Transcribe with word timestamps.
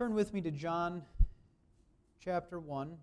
Turn 0.00 0.14
with 0.14 0.32
me 0.32 0.40
to 0.40 0.50
John 0.50 1.02
chapter 2.24 2.58
1. 2.58 2.96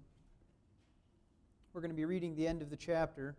We're 1.71 1.81
going 1.81 1.91
to 1.91 1.95
be 1.95 2.05
reading 2.05 2.35
the 2.35 2.47
end 2.47 2.63
of 2.63 2.71
the 2.71 2.75
chapter. 2.75 3.35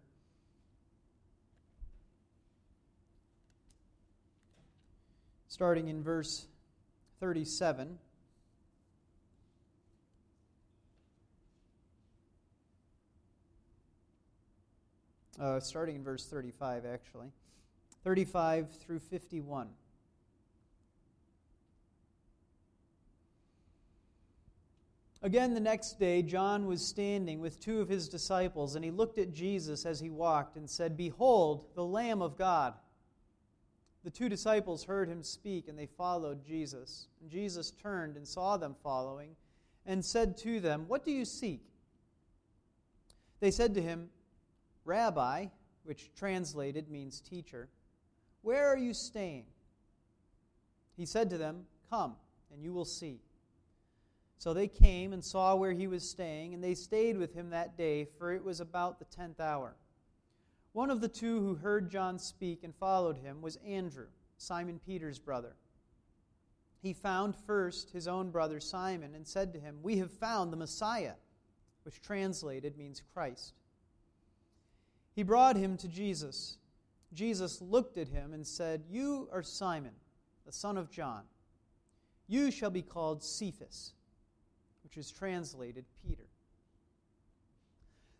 Starting 5.48 5.88
in 5.88 6.04
verse 6.04 6.46
37. 7.18 7.98
Uh, 15.40 15.58
starting 15.58 15.96
in 15.96 16.04
verse 16.04 16.24
35, 16.26 16.86
actually. 16.86 17.32
35 18.04 18.68
through 18.70 19.00
51. 19.00 19.66
Again, 25.20 25.52
the 25.52 25.60
next 25.60 25.98
day, 25.98 26.22
John 26.22 26.66
was 26.66 26.86
standing 26.86 27.40
with 27.40 27.58
two 27.58 27.80
of 27.80 27.88
his 27.88 28.08
disciples, 28.08 28.76
and 28.76 28.84
he 28.84 28.92
looked 28.92 29.18
at 29.18 29.32
Jesus 29.32 29.84
as 29.84 29.98
he 29.98 30.10
walked 30.10 30.56
and 30.56 30.70
said, 30.70 30.96
Behold, 30.96 31.66
the 31.74 31.84
Lamb 31.84 32.22
of 32.22 32.38
God. 32.38 32.74
The 34.04 34.10
two 34.10 34.28
disciples 34.28 34.84
heard 34.84 35.08
him 35.08 35.24
speak, 35.24 35.66
and 35.66 35.76
they 35.76 35.86
followed 35.86 36.44
Jesus. 36.44 37.08
And 37.20 37.28
Jesus 37.28 37.72
turned 37.72 38.16
and 38.16 38.26
saw 38.26 38.56
them 38.56 38.76
following, 38.80 39.34
and 39.84 40.04
said 40.04 40.36
to 40.38 40.60
them, 40.60 40.84
What 40.86 41.04
do 41.04 41.10
you 41.10 41.24
seek? 41.24 41.62
They 43.40 43.50
said 43.50 43.74
to 43.74 43.82
him, 43.82 44.10
Rabbi, 44.84 45.46
which 45.82 46.14
translated 46.14 46.88
means 46.88 47.20
teacher, 47.20 47.68
where 48.42 48.68
are 48.68 48.78
you 48.78 48.94
staying? 48.94 49.46
He 50.96 51.06
said 51.06 51.28
to 51.30 51.38
them, 51.38 51.64
Come, 51.90 52.14
and 52.52 52.62
you 52.62 52.72
will 52.72 52.84
see. 52.84 53.20
So 54.38 54.54
they 54.54 54.68
came 54.68 55.12
and 55.12 55.24
saw 55.24 55.56
where 55.56 55.72
he 55.72 55.88
was 55.88 56.08
staying, 56.08 56.54
and 56.54 56.62
they 56.62 56.74
stayed 56.74 57.18
with 57.18 57.34
him 57.34 57.50
that 57.50 57.76
day, 57.76 58.04
for 58.04 58.32
it 58.32 58.44
was 58.44 58.60
about 58.60 59.00
the 59.00 59.04
tenth 59.04 59.40
hour. 59.40 59.74
One 60.72 60.90
of 60.90 61.00
the 61.00 61.08
two 61.08 61.40
who 61.40 61.56
heard 61.56 61.90
John 61.90 62.20
speak 62.20 62.62
and 62.62 62.72
followed 62.72 63.16
him 63.16 63.42
was 63.42 63.56
Andrew, 63.66 64.06
Simon 64.36 64.78
Peter's 64.78 65.18
brother. 65.18 65.56
He 66.80 66.92
found 66.92 67.34
first 67.34 67.90
his 67.90 68.06
own 68.06 68.30
brother 68.30 68.60
Simon 68.60 69.16
and 69.16 69.26
said 69.26 69.52
to 69.54 69.58
him, 69.58 69.78
We 69.82 69.98
have 69.98 70.12
found 70.12 70.52
the 70.52 70.56
Messiah, 70.56 71.14
which 71.82 72.00
translated 72.00 72.78
means 72.78 73.02
Christ. 73.12 73.54
He 75.16 75.24
brought 75.24 75.56
him 75.56 75.76
to 75.78 75.88
Jesus. 75.88 76.58
Jesus 77.12 77.60
looked 77.60 77.98
at 77.98 78.06
him 78.06 78.32
and 78.32 78.46
said, 78.46 78.84
You 78.88 79.28
are 79.32 79.42
Simon, 79.42 79.94
the 80.46 80.52
son 80.52 80.78
of 80.78 80.92
John. 80.92 81.22
You 82.28 82.52
shall 82.52 82.70
be 82.70 82.82
called 82.82 83.24
Cephas 83.24 83.94
which 84.88 84.96
is 84.96 85.10
translated 85.10 85.84
Peter. 86.02 86.24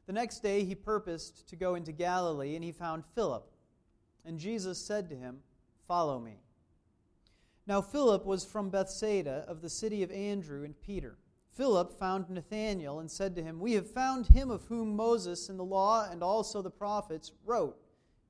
The 0.07 0.13
next 0.13 0.43
day 0.43 0.65
he 0.65 0.75
purposed 0.75 1.49
to 1.49 1.57
go 1.57 1.77
into 1.77 1.93
Galilee, 1.93 2.57
and 2.57 2.63
he 2.63 2.73
found 2.73 3.05
Philip. 3.15 3.51
And 4.27 4.39
Jesus 4.39 4.79
said 4.79 5.09
to 5.09 5.17
him, 5.17 5.39
Follow 5.87 6.21
me. 6.21 6.43
Now 7.67 7.81
Philip 7.81 8.27
was 8.27 8.45
from 8.45 8.69
Bethsaida 8.69 9.47
of 9.49 9.63
the 9.63 9.71
city 9.71 10.03
of 10.03 10.11
Andrew 10.11 10.63
and 10.63 10.79
Peter. 10.83 11.17
Philip 11.53 11.99
found 11.99 12.29
Nathanael 12.29 12.99
and 12.99 13.11
said 13.11 13.35
to 13.37 13.43
him, 13.43 13.61
We 13.61 13.73
have 13.73 13.91
found 13.91 14.27
him 14.27 14.51
of 14.51 14.65
whom 14.65 14.95
Moses 14.95 15.49
in 15.49 15.57
the 15.57 15.65
law 15.65 16.07
and 16.11 16.23
also 16.23 16.61
the 16.61 16.71
prophets 16.71 17.33
wrote, 17.47 17.79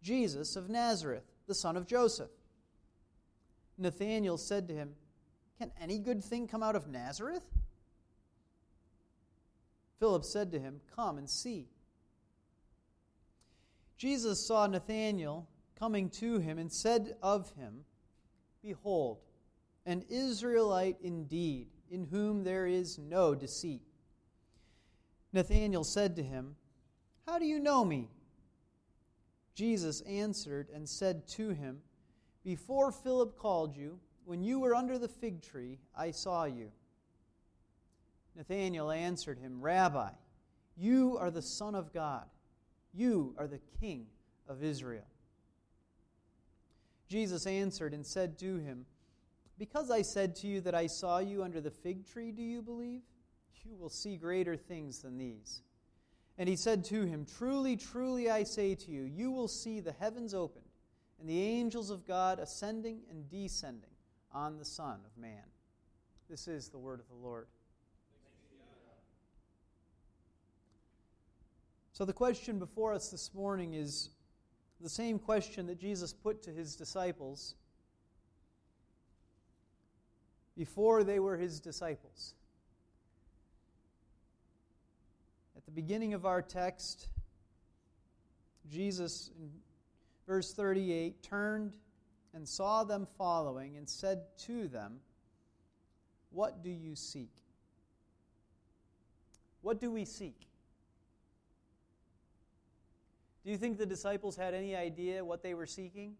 Jesus 0.01 0.55
of 0.55 0.71
Nazareth, 0.71 1.25
the 1.49 1.57
son 1.57 1.77
of 1.77 1.89
Joseph. 1.89 2.31
Nathanael 3.77 4.39
said 4.39 4.69
to 4.69 4.75
him, 4.75 4.95
Can 5.59 5.73
any 5.81 5.99
good 5.99 6.23
thing 6.23 6.47
come 6.47 6.63
out 6.63 6.77
of 6.77 6.87
Nazareth? 6.87 7.43
Philip 9.99 10.25
said 10.25 10.53
to 10.53 10.59
him, 10.59 10.81
Come 10.95 11.19
and 11.19 11.29
see. 11.29 11.69
Jesus 13.97 14.45
saw 14.45 14.67
Nathanael 14.67 15.49
coming 15.79 16.09
to 16.11 16.39
him 16.39 16.59
and 16.59 16.73
said 16.73 17.17
of 17.23 17.51
him, 17.51 17.85
Behold, 18.63 19.19
an 19.87 20.05
Israelite 20.09 20.97
indeed, 21.03 21.69
in 21.91 22.05
whom 22.05 22.45
there 22.45 22.67
is 22.67 22.99
no 22.99 23.35
deceit. 23.35 23.83
Nathanael 25.33 25.85
said 25.85 26.17
to 26.17 26.23
him, 26.23 26.57
How 27.27 27.39
do 27.39 27.45
you 27.45 27.59
know 27.59 27.85
me? 27.85 28.09
Jesus 29.55 30.01
answered 30.03 30.69
and 30.73 30.89
said 30.89 31.27
to 31.29 31.51
him, 31.51 31.79
Before 32.45 32.93
Philip 32.93 33.37
called 33.37 33.77
you, 33.77 33.99
when 34.25 34.45
you 34.45 34.61
were 34.61 34.75
under 34.75 34.99
the 34.99 35.09
fig 35.09 35.43
tree, 35.43 35.79
I 35.97 36.11
saw 36.11 36.45
you. 36.45 36.71
Nathanael 38.39 38.93
answered 38.93 39.41
him, 39.41 39.61
Rabbi, 39.61 40.11
you 40.77 41.19
are 41.19 41.31
the 41.31 41.43
Son 41.43 41.75
of 41.75 41.93
God. 41.93 42.25
You 42.95 43.35
are 43.37 43.49
the 43.49 43.61
King 43.81 44.07
of 44.49 44.63
Israel. 44.63 45.09
Jesus 47.09 47.49
answered 47.49 47.93
and 47.93 48.07
said 48.07 48.39
to 48.39 48.59
him, 48.59 48.87
Because 49.59 49.91
I 49.91 50.03
said 50.03 50.37
to 50.37 50.47
you 50.47 50.61
that 50.61 50.75
I 50.75 50.87
saw 50.87 51.19
you 51.19 51.43
under 51.43 51.61
the 51.61 51.73
fig 51.73 52.07
tree, 52.07 52.31
do 52.31 52.43
you 52.43 52.63
believe? 52.63 53.03
You 53.65 53.75
will 53.77 53.91
see 53.91 54.17
greater 54.17 54.57
things 54.57 55.01
than 55.01 55.19
these. 55.19 55.63
And 56.39 56.49
he 56.49 56.55
said 56.55 56.85
to 56.85 57.05
him, 57.05 57.27
Truly, 57.27 57.77
truly, 57.77 58.31
I 58.31 58.45
say 58.45 58.77
to 58.77 58.91
you, 58.93 59.03
you 59.03 59.33
will 59.33 59.49
see 59.49 59.81
the 59.81 59.93
heavens 59.99 60.33
opened, 60.33 60.65
and 61.19 61.29
the 61.29 61.43
angels 61.43 61.91
of 61.91 62.07
God 62.07 62.39
ascending 62.39 63.01
and 63.11 63.29
descending 63.29 63.91
on 64.33 64.59
the 64.59 64.65
Son 64.65 65.01
of 65.05 65.21
Man. 65.21 65.43
This 66.31 66.47
is 66.47 66.69
the 66.69 66.79
word 66.79 67.01
of 67.01 67.09
the 67.09 67.27
Lord. 67.27 67.49
So, 71.99 72.05
the 72.05 72.13
question 72.13 72.61
before 72.61 72.93
us 72.93 73.09
this 73.09 73.35
morning 73.35 73.75
is 73.75 74.11
the 74.81 74.89
same 74.89 75.19
question 75.19 75.67
that 75.67 75.81
Jesus 75.81 76.13
put 76.13 76.45
to 76.45 76.53
his 76.53 76.77
disciples 76.77 77.57
before 80.57 81.03
they 81.03 81.19
were 81.19 81.37
his 81.37 81.59
disciples. 81.59 82.35
At 85.57 85.65
the 85.65 85.73
beginning 85.73 86.15
of 86.15 86.25
our 86.25 86.41
text, 86.41 87.09
Jesus, 88.71 89.33
in 89.37 89.51
verse 90.25 90.55
38, 90.55 91.21
turned 91.25 91.79
and 92.33 92.49
saw 92.49 92.85
them 92.85 93.09
following 93.19 93.77
and 93.77 93.89
said 93.89 94.21
to 94.47 94.69
them, 94.69 95.01
What 96.31 96.63
do 96.63 96.71
you 96.71 96.95
seek? 96.95 97.33
What 99.63 99.81
do 99.81 99.91
we 99.91 100.05
seek? 100.05 100.48
Do 103.45 103.51
you 103.51 103.57
think 103.57 103.79
the 103.79 103.87
disciples 103.87 104.37
had 104.37 104.55
any 104.55 104.77
idea 104.77 105.25
what 105.25 105.43
they 105.43 105.55
were 105.55 105.67
seeking? 105.67 106.15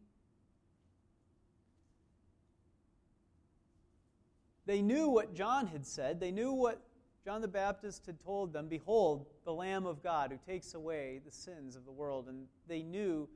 They 4.67 4.83
knew 4.83 5.09
what 5.09 5.35
John 5.35 5.67
had 5.67 5.87
said. 5.87 6.21
They 6.21 6.31
knew 6.31 6.53
what 6.53 6.81
John 7.25 7.41
the 7.41 7.49
Baptist 7.49 8.07
had 8.07 8.21
told 8.21 8.53
them 8.53 8.69
Behold, 8.69 9.27
the 9.45 9.53
Lamb 9.53 9.87
of 9.87 10.03
God 10.03 10.31
who 10.31 10.39
takes 10.51 10.75
away 10.75 11.21
the 11.25 11.33
sins 11.33 11.75
of 11.75 11.85
the 11.85 11.91
world. 11.91 12.29
And 12.29 12.47
they 12.67 12.83
knew 12.83 13.29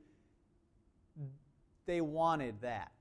they 1.85 2.01
wanted 2.01 2.61
that. 2.61 2.91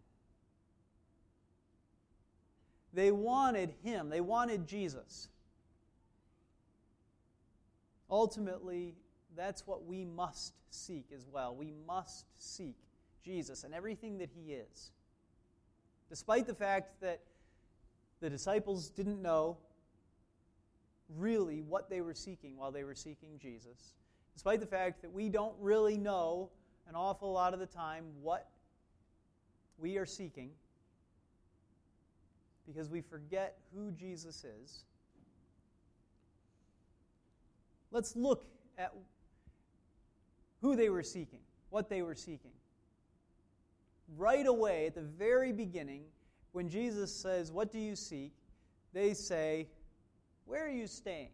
They 2.95 3.11
wanted 3.11 3.73
him, 3.83 4.11
they 4.11 4.21
wanted 4.21 4.67
Jesus. 4.67 5.29
Ultimately, 8.11 8.95
that's 9.37 9.67
what 9.67 9.85
we 9.87 10.05
must 10.05 10.55
seek 10.71 11.07
as 11.15 11.27
well. 11.31 11.55
We 11.55 11.73
must 11.87 12.27
seek 12.39 12.77
Jesus 13.25 13.65
and 13.65 13.75
everything 13.75 14.19
that 14.19 14.31
he 14.35 14.53
is. 14.53 14.91
Despite 16.09 16.47
the 16.47 16.55
fact 16.55 17.01
that 17.01 17.21
the 18.21 18.31
disciples 18.31 18.89
didn't 18.91 19.21
know 19.23 19.57
really 21.17 21.63
what 21.63 21.91
they 21.91 22.01
were 22.01 22.15
seeking 22.15 22.57
while 22.57 22.71
they 22.71 22.85
were 22.85 22.95
seeking 22.95 23.39
Jesus, 23.41 23.95
despite 24.35 24.61
the 24.61 24.67
fact 24.67 25.03
that 25.03 25.13
we 25.13 25.29
don't 25.29 25.55
really 25.61 25.97
know 25.97 26.51
an 26.89 26.95
awful 26.95 27.33
lot 27.33 27.55
of 27.55 27.61
the 27.61 27.67
time 27.67 28.05
what 28.21 28.49
we 29.79 29.97
are 29.97 30.07
seeking 30.07 30.51
because 32.67 32.89
we 32.89 33.01
forget 33.01 33.59
who 33.75 33.91
Jesus 33.93 34.45
is. 34.45 34.85
Let's 37.91 38.17
look 38.17 38.45
at 38.79 38.93
who 40.63 40.75
they 40.77 40.89
were 40.89 41.03
seeking, 41.03 41.41
what 41.69 41.91
they 41.91 42.01
were 42.01 42.15
seeking. 42.15 42.53
Right 44.17 44.47
away, 44.47 44.87
at 44.87 44.95
the 44.95 45.03
very 45.03 45.53
beginning, 45.53 46.05
when 46.53 46.69
Jesus 46.69 47.15
says, 47.15 47.53
What 47.53 47.71
do 47.71 47.79
you 47.79 47.95
seek? 47.95 48.33
they 48.93 49.15
say, 49.15 49.69
Where 50.47 50.65
are 50.65 50.71
you 50.71 50.87
staying? 50.87 51.31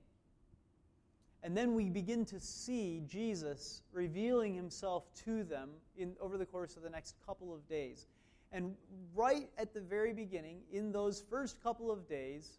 And 1.42 1.56
then 1.56 1.75
we 1.75 1.88
begin 1.88 2.25
to 2.26 2.40
see 2.40 3.02
Jesus 3.06 3.82
revealing 3.92 4.54
himself 4.54 5.04
to 5.25 5.44
them 5.44 5.70
in, 5.96 6.16
over 6.20 6.36
the 6.36 6.46
course 6.46 6.76
of 6.76 6.82
the 6.82 6.90
next 6.90 7.14
couple 7.25 7.54
of 7.54 7.66
days. 7.69 8.06
And 8.50 8.75
right 9.14 9.48
at 9.56 9.72
the 9.72 9.80
very 9.80 10.12
beginning, 10.12 10.60
in 10.72 10.90
those 10.90 11.22
first 11.30 11.62
couple 11.62 11.92
of 11.92 12.08
days, 12.08 12.58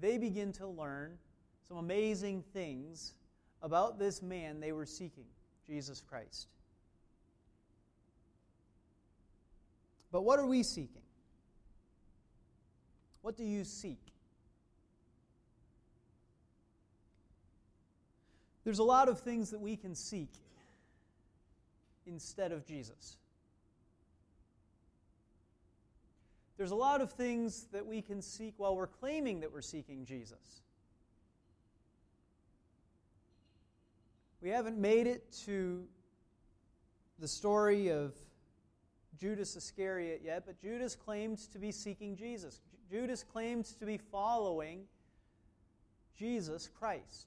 they 0.00 0.16
begin 0.16 0.52
to 0.52 0.66
learn 0.66 1.18
some 1.66 1.76
amazing 1.76 2.44
things 2.54 3.14
about 3.62 3.98
this 3.98 4.22
man 4.22 4.60
they 4.60 4.72
were 4.72 4.86
seeking, 4.86 5.26
Jesus 5.68 6.02
Christ. 6.08 6.48
But 10.10 10.22
what 10.22 10.38
are 10.38 10.46
we 10.46 10.62
seeking? 10.62 11.02
What 13.22 13.36
do 13.36 13.44
you 13.44 13.64
seek? 13.64 14.00
There's 18.64 18.78
a 18.78 18.84
lot 18.84 19.08
of 19.08 19.20
things 19.20 19.50
that 19.50 19.60
we 19.60 19.76
can 19.76 19.94
seek 19.94 20.30
instead 22.06 22.52
of 22.52 22.66
Jesus. 22.66 23.16
There's 26.56 26.70
a 26.70 26.76
lot 26.76 27.00
of 27.00 27.12
things 27.12 27.66
that 27.72 27.86
we 27.86 28.02
can 28.02 28.20
seek 28.20 28.54
while 28.56 28.74
we're 28.74 28.86
claiming 28.86 29.40
that 29.40 29.52
we're 29.52 29.62
seeking 29.62 30.04
Jesus. 30.04 30.62
We 34.40 34.50
haven't 34.50 34.78
made 34.78 35.06
it 35.06 35.32
to 35.46 35.84
the 37.18 37.26
story 37.26 37.88
of 37.88 38.14
Judas 39.18 39.56
Iscariot 39.56 40.22
yet, 40.24 40.44
but 40.46 40.60
Judas 40.60 40.94
claimed 40.94 41.38
to 41.52 41.58
be 41.58 41.72
seeking 41.72 42.14
Jesus. 42.14 42.60
Judas 42.90 43.24
claimed 43.24 43.64
to 43.80 43.84
be 43.84 43.98
following 43.98 44.84
Jesus 46.16 46.68
Christ. 46.78 47.26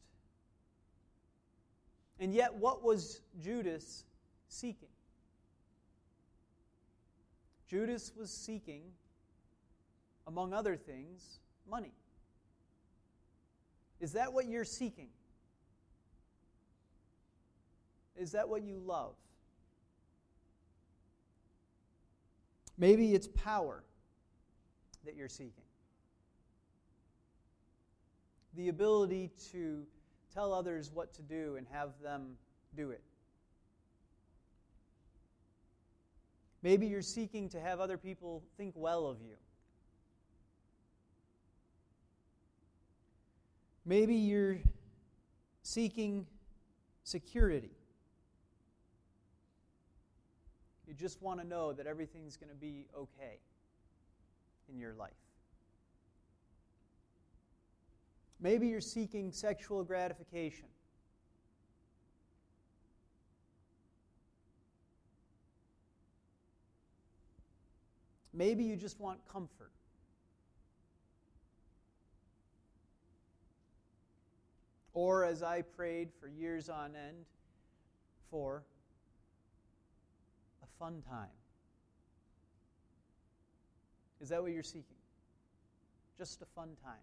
And 2.19 2.33
yet, 2.33 2.53
what 2.53 2.83
was 2.83 3.19
Judas 3.43 4.05
seeking? 4.47 4.87
Judas 7.67 8.11
was 8.17 8.31
seeking, 8.31 8.83
among 10.27 10.53
other 10.53 10.75
things, 10.77 11.39
money. 11.69 11.93
Is 13.99 14.13
that 14.13 14.31
what 14.33 14.47
you're 14.47 14.65
seeking? 14.65 15.09
Is 18.21 18.33
that 18.33 18.47
what 18.47 18.61
you 18.61 18.79
love? 18.85 19.15
Maybe 22.77 23.15
it's 23.15 23.27
power 23.27 23.83
that 25.05 25.15
you're 25.15 25.27
seeking. 25.27 25.63
The 28.53 28.69
ability 28.69 29.31
to 29.51 29.83
tell 30.31 30.53
others 30.53 30.91
what 30.93 31.11
to 31.15 31.23
do 31.23 31.55
and 31.55 31.65
have 31.71 31.89
them 32.03 32.33
do 32.75 32.91
it. 32.91 33.01
Maybe 36.61 36.85
you're 36.85 37.01
seeking 37.01 37.49
to 37.49 37.59
have 37.59 37.79
other 37.79 37.97
people 37.97 38.43
think 38.55 38.75
well 38.77 39.07
of 39.07 39.17
you. 39.19 39.35
Maybe 43.83 44.13
you're 44.13 44.57
seeking 45.63 46.27
security. 47.03 47.71
You 50.91 50.97
just 50.97 51.21
want 51.21 51.39
to 51.39 51.47
know 51.47 51.71
that 51.71 51.87
everything's 51.87 52.35
going 52.35 52.49
to 52.49 52.55
be 52.55 52.85
okay 52.93 53.39
in 54.67 54.77
your 54.77 54.93
life. 54.93 55.13
Maybe 58.41 58.67
you're 58.67 58.81
seeking 58.81 59.31
sexual 59.31 59.85
gratification. 59.85 60.65
Maybe 68.33 68.65
you 68.65 68.75
just 68.75 68.99
want 68.99 69.19
comfort. 69.31 69.71
Or, 74.93 75.23
as 75.23 75.41
I 75.41 75.61
prayed 75.61 76.09
for 76.19 76.27
years 76.27 76.67
on 76.67 76.97
end, 76.97 77.23
for 78.29 78.63
fun 80.79 81.01
time. 81.09 81.29
Is 84.19 84.29
that 84.29 84.41
what 84.41 84.51
you're 84.51 84.63
seeking? 84.63 84.97
Just 86.17 86.41
a 86.41 86.45
fun 86.45 86.69
time. 86.83 86.93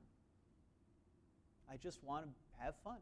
I 1.71 1.77
just 1.77 2.03
want 2.05 2.27
to 2.27 2.65
have 2.65 2.75
fun. 2.85 2.99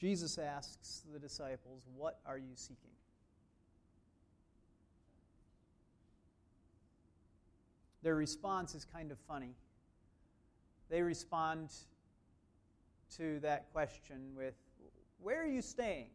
Jesus 0.00 0.38
asks 0.38 1.02
the 1.12 1.18
disciples, 1.18 1.82
What 1.96 2.20
are 2.26 2.38
you 2.38 2.54
seeking? 2.54 2.76
Their 8.02 8.14
response 8.14 8.74
is 8.74 8.84
kind 8.84 9.10
of 9.10 9.18
funny 9.26 9.54
they 10.90 11.02
respond 11.02 11.70
to 13.16 13.40
that 13.40 13.70
question 13.72 14.34
with, 14.36 14.54
Where 15.20 15.42
are 15.42 15.46
you 15.46 15.62
staying? 15.62 16.10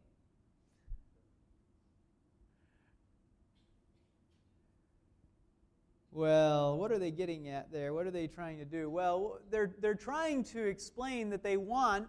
Well, 6.12 6.78
what 6.78 6.92
are 6.92 7.00
they 7.00 7.10
getting 7.10 7.50
at 7.50 7.72
there? 7.72 7.92
What 7.92 8.06
are 8.06 8.12
they 8.12 8.28
trying 8.28 8.60
to 8.60 8.66
do? 8.66 8.88
Well, 8.88 9.40
they're, 9.50 9.74
they're 9.80 9.96
trying 9.96 10.44
to 10.46 10.64
explain 10.64 11.32
that 11.32 11.42
they 11.42 11.58
want 11.58 12.08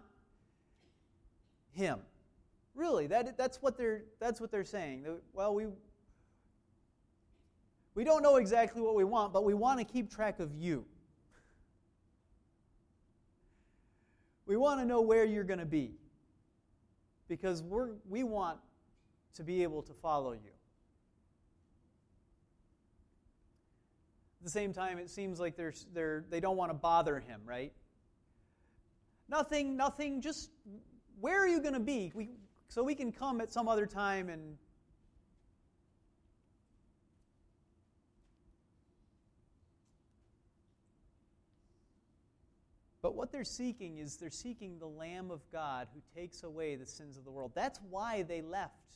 Him. 1.71 1.99
Really, 2.75 3.07
that, 3.07 3.35
that's, 3.35 3.61
what 3.63 3.77
they're, 3.77 4.03
that's 4.19 4.39
what 4.39 4.51
they're 4.51 4.63
saying. 4.63 5.05
Well, 5.33 5.55
we, 5.55 5.65
we 7.95 8.03
don't 8.03 8.21
know 8.21 8.35
exactly 8.35 8.81
what 8.81 8.93
we 8.93 9.05
want, 9.05 9.33
but 9.33 9.43
we 9.43 9.55
want 9.55 9.79
to 9.79 9.85
keep 9.85 10.11
track 10.11 10.39
of 10.39 10.53
you. 10.53 10.85
We 14.45 14.57
want 14.57 14.79
to 14.79 14.85
know 14.85 15.01
where 15.01 15.25
you're 15.25 15.43
going 15.43 15.59
to 15.59 15.65
be 15.65 15.95
because 17.27 17.63
we're, 17.63 17.89
we 18.07 18.23
want 18.23 18.59
to 19.35 19.43
be 19.43 19.63
able 19.63 19.81
to 19.83 19.93
follow 19.93 20.33
you. 20.33 20.51
At 24.39 24.43
the 24.43 24.51
same 24.51 24.73
time, 24.73 24.99
it 24.99 25.09
seems 25.09 25.39
like 25.39 25.57
they're, 25.57 25.73
they're, 25.93 26.25
they 26.29 26.39
don't 26.39 26.57
want 26.57 26.69
to 26.69 26.75
bother 26.75 27.19
him, 27.19 27.41
right? 27.45 27.73
Nothing, 29.27 29.75
nothing, 29.75 30.21
just 30.21 30.51
where 31.19 31.41
are 31.41 31.47
you 31.47 31.61
going 31.61 31.73
to 31.73 31.79
be? 31.79 32.11
We, 32.13 32.29
so 32.67 32.83
we 32.83 32.93
can 32.93 33.11
come 33.11 33.41
at 33.41 33.51
some 33.51 33.67
other 33.67 33.87
time 33.87 34.29
and 34.29 34.57
they're 43.35 43.43
seeking 43.43 43.97
is 43.97 44.15
they're 44.15 44.29
seeking 44.29 44.79
the 44.79 44.87
Lamb 44.87 45.29
of 45.29 45.41
God 45.51 45.89
who 45.93 45.99
takes 46.17 46.43
away 46.43 46.77
the 46.77 46.85
sins 46.85 47.17
of 47.17 47.25
the 47.25 47.31
world. 47.31 47.51
That's 47.53 47.81
why 47.89 48.21
they 48.21 48.41
left. 48.41 48.95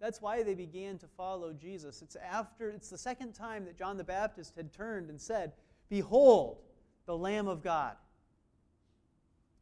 That's 0.00 0.22
why 0.22 0.42
they 0.42 0.54
began 0.54 0.96
to 0.96 1.06
follow 1.06 1.52
Jesus. 1.52 2.00
It's 2.00 2.16
after 2.16 2.70
it's 2.70 2.88
the 2.88 2.96
second 2.96 3.34
time 3.34 3.66
that 3.66 3.76
John 3.76 3.98
the 3.98 4.04
Baptist 4.04 4.56
had 4.56 4.72
turned 4.72 5.10
and 5.10 5.20
said, 5.20 5.52
"Behold, 5.90 6.62
the 7.04 7.14
Lamb 7.14 7.48
of 7.48 7.62
God." 7.62 7.98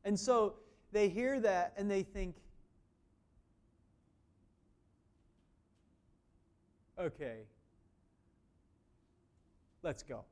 And 0.04 0.18
so 0.18 0.60
they 0.92 1.08
hear 1.08 1.40
that 1.40 1.74
and 1.76 1.90
they 1.90 2.04
think, 2.04 2.36
"Okay, 6.96 7.48
let's 9.82 10.04
go." 10.04 10.24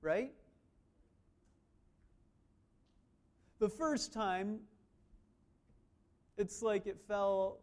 Right? 0.00 0.32
The 3.62 3.68
first 3.68 4.12
time, 4.12 4.58
it's 6.36 6.62
like 6.62 6.88
it 6.88 6.98
fell 7.06 7.60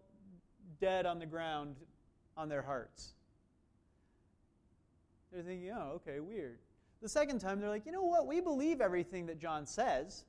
dead 0.79 1.05
on 1.05 1.19
the 1.19 1.25
ground 1.25 1.75
on 2.37 2.47
their 2.47 2.61
hearts. 2.61 3.15
They're 5.29 5.43
thinking, 5.43 5.71
oh, 5.71 5.95
okay, 5.95 6.21
weird. 6.21 6.59
The 7.01 7.09
second 7.09 7.39
time, 7.39 7.59
they're 7.59 7.67
like, 7.67 7.85
you 7.85 7.91
know 7.91 8.05
what? 8.05 8.27
We 8.27 8.39
believe 8.39 8.79
everything 8.79 9.25
that 9.25 9.41
John 9.41 9.65
says. 9.65 10.23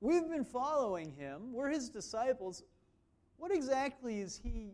We've 0.00 0.30
been 0.30 0.46
following 0.46 1.12
him. 1.12 1.52
We're 1.52 1.68
his 1.68 1.90
disciples. 1.90 2.62
What 3.36 3.52
exactly 3.52 4.22
is 4.22 4.40
he 4.42 4.70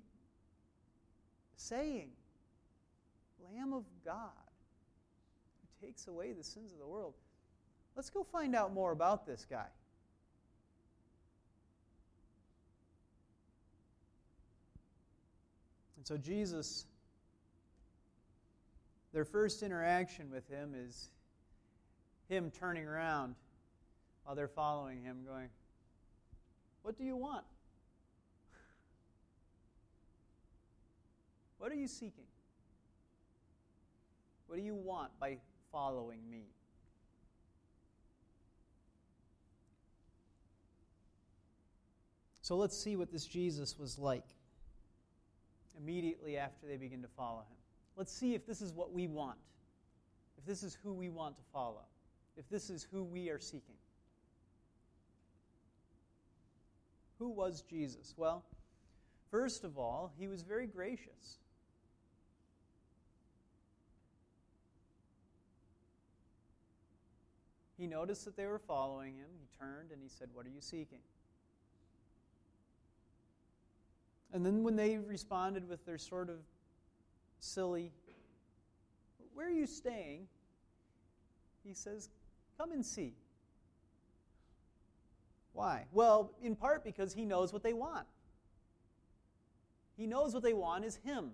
saying? 1.56 2.10
Lamb 3.42 3.72
of 3.72 3.82
God 4.04 4.45
takes 5.86 6.08
away 6.08 6.32
the 6.32 6.42
sins 6.42 6.72
of 6.72 6.78
the 6.78 6.86
world. 6.86 7.14
Let's 7.94 8.10
go 8.10 8.24
find 8.24 8.56
out 8.56 8.74
more 8.74 8.90
about 8.90 9.24
this 9.24 9.46
guy. 9.48 9.66
And 15.96 16.04
so, 16.04 16.16
Jesus, 16.16 16.86
their 19.12 19.24
first 19.24 19.62
interaction 19.62 20.30
with 20.30 20.48
him 20.48 20.74
is 20.74 21.10
him 22.28 22.50
turning 22.50 22.86
around 22.86 23.36
while 24.24 24.34
they're 24.34 24.48
following 24.48 25.02
him, 25.02 25.18
going, 25.24 25.48
What 26.82 26.98
do 26.98 27.04
you 27.04 27.16
want? 27.16 27.44
What 31.58 31.70
are 31.70 31.76
you 31.76 31.88
seeking? 31.88 32.26
What 34.48 34.56
do 34.56 34.62
you 34.62 34.74
want 34.74 35.10
by 35.18 35.38
following 35.72 36.20
me? 36.30 36.44
So 42.42 42.56
let's 42.56 42.78
see 42.78 42.94
what 42.94 43.10
this 43.10 43.26
Jesus 43.26 43.76
was 43.76 43.98
like 43.98 44.22
immediately 45.76 46.36
after 46.36 46.66
they 46.66 46.76
begin 46.76 47.02
to 47.02 47.08
follow 47.16 47.40
him. 47.40 47.56
Let's 47.96 48.12
see 48.12 48.34
if 48.34 48.46
this 48.46 48.60
is 48.60 48.72
what 48.72 48.92
we 48.92 49.08
want, 49.08 49.38
if 50.38 50.46
this 50.46 50.62
is 50.62 50.78
who 50.82 50.92
we 50.92 51.08
want 51.08 51.36
to 51.36 51.42
follow, 51.52 51.82
if 52.36 52.48
this 52.48 52.70
is 52.70 52.86
who 52.92 53.02
we 53.02 53.30
are 53.30 53.40
seeking. 53.40 53.74
Who 57.18 57.30
was 57.30 57.62
Jesus? 57.62 58.14
Well, 58.16 58.44
first 59.30 59.64
of 59.64 59.78
all, 59.78 60.12
he 60.18 60.28
was 60.28 60.42
very 60.42 60.66
gracious. 60.66 61.38
He 67.78 67.86
noticed 67.86 68.24
that 68.24 68.36
they 68.36 68.46
were 68.46 68.58
following 68.58 69.16
him. 69.16 69.26
He 69.38 69.46
turned 69.58 69.90
and 69.92 70.00
he 70.02 70.08
said, 70.08 70.28
What 70.32 70.46
are 70.46 70.50
you 70.50 70.60
seeking? 70.60 71.00
And 74.32 74.44
then 74.44 74.62
when 74.62 74.76
they 74.76 74.98
responded 74.98 75.68
with 75.68 75.84
their 75.84 75.98
sort 75.98 76.30
of 76.30 76.38
silly, 77.38 77.92
Where 79.34 79.46
are 79.46 79.50
you 79.50 79.66
staying? 79.66 80.26
He 81.64 81.74
says, 81.74 82.08
Come 82.56 82.72
and 82.72 82.84
see. 82.84 83.14
Why? 85.52 85.86
Well, 85.92 86.32
in 86.42 86.56
part 86.56 86.84
because 86.84 87.12
he 87.12 87.24
knows 87.24 87.52
what 87.52 87.62
they 87.62 87.72
want. 87.72 88.06
He 89.96 90.06
knows 90.06 90.34
what 90.34 90.42
they 90.42 90.52
want 90.52 90.84
is 90.84 90.96
him. 90.96 91.32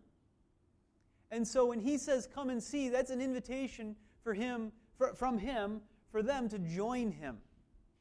And 1.30 1.46
so 1.46 1.66
when 1.66 1.80
he 1.80 1.99
says, 1.99 2.28
Come 2.32 2.50
and 2.50 2.62
see, 2.62 2.88
that's 2.88 3.11
an 3.11 3.20
invitation 3.20 3.94
for 4.25 4.34
him, 4.34 4.72
for, 4.99 5.14
from 5.14 5.38
him 5.38 5.80
for 6.12 6.23
them 6.23 6.49
to 6.50 6.59
join 6.59 7.11
him, 7.11 7.38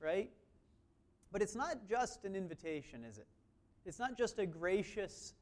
right? 0.02 0.30
But 1.32 1.42
it's 1.42 1.56
not 1.56 1.88
just 1.90 2.26
an 2.26 2.36
invitation, 2.36 3.06
is 3.06 3.18
it? 3.18 3.28
It's 3.86 3.98
not 3.98 4.18
just 4.18 4.38
a 4.38 4.46
gracious, 4.46 5.34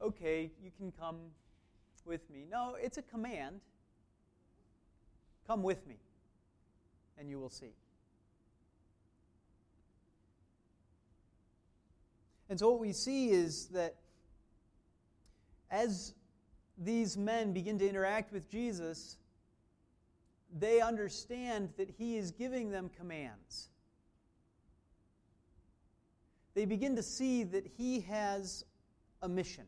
okay, 0.00 0.52
you 0.62 0.70
can 0.78 0.92
come 0.92 1.16
with 2.04 2.30
me. 2.30 2.46
No, 2.48 2.76
it's 2.80 2.96
a 2.96 3.02
command. 3.02 3.60
Come 5.48 5.62
with 5.62 5.86
me, 5.86 5.96
and 7.18 7.28
you 7.28 7.38
will 7.38 7.50
see. 7.50 7.74
And 12.48 12.58
so, 12.58 12.70
what 12.70 12.80
we 12.80 12.92
see 12.92 13.30
is 13.30 13.66
that 13.66 13.96
as 15.70 16.14
these 16.78 17.16
men 17.16 17.52
begin 17.52 17.78
to 17.78 17.88
interact 17.88 18.32
with 18.32 18.48
Jesus, 18.48 19.18
they 20.58 20.80
understand 20.80 21.70
that 21.76 21.90
He 21.90 22.16
is 22.16 22.30
giving 22.30 22.70
them 22.70 22.90
commands. 22.96 23.68
They 26.54 26.64
begin 26.64 26.96
to 26.96 27.02
see 27.02 27.44
that 27.44 27.66
He 27.76 28.00
has 28.00 28.64
a 29.22 29.28
mission. 29.28 29.64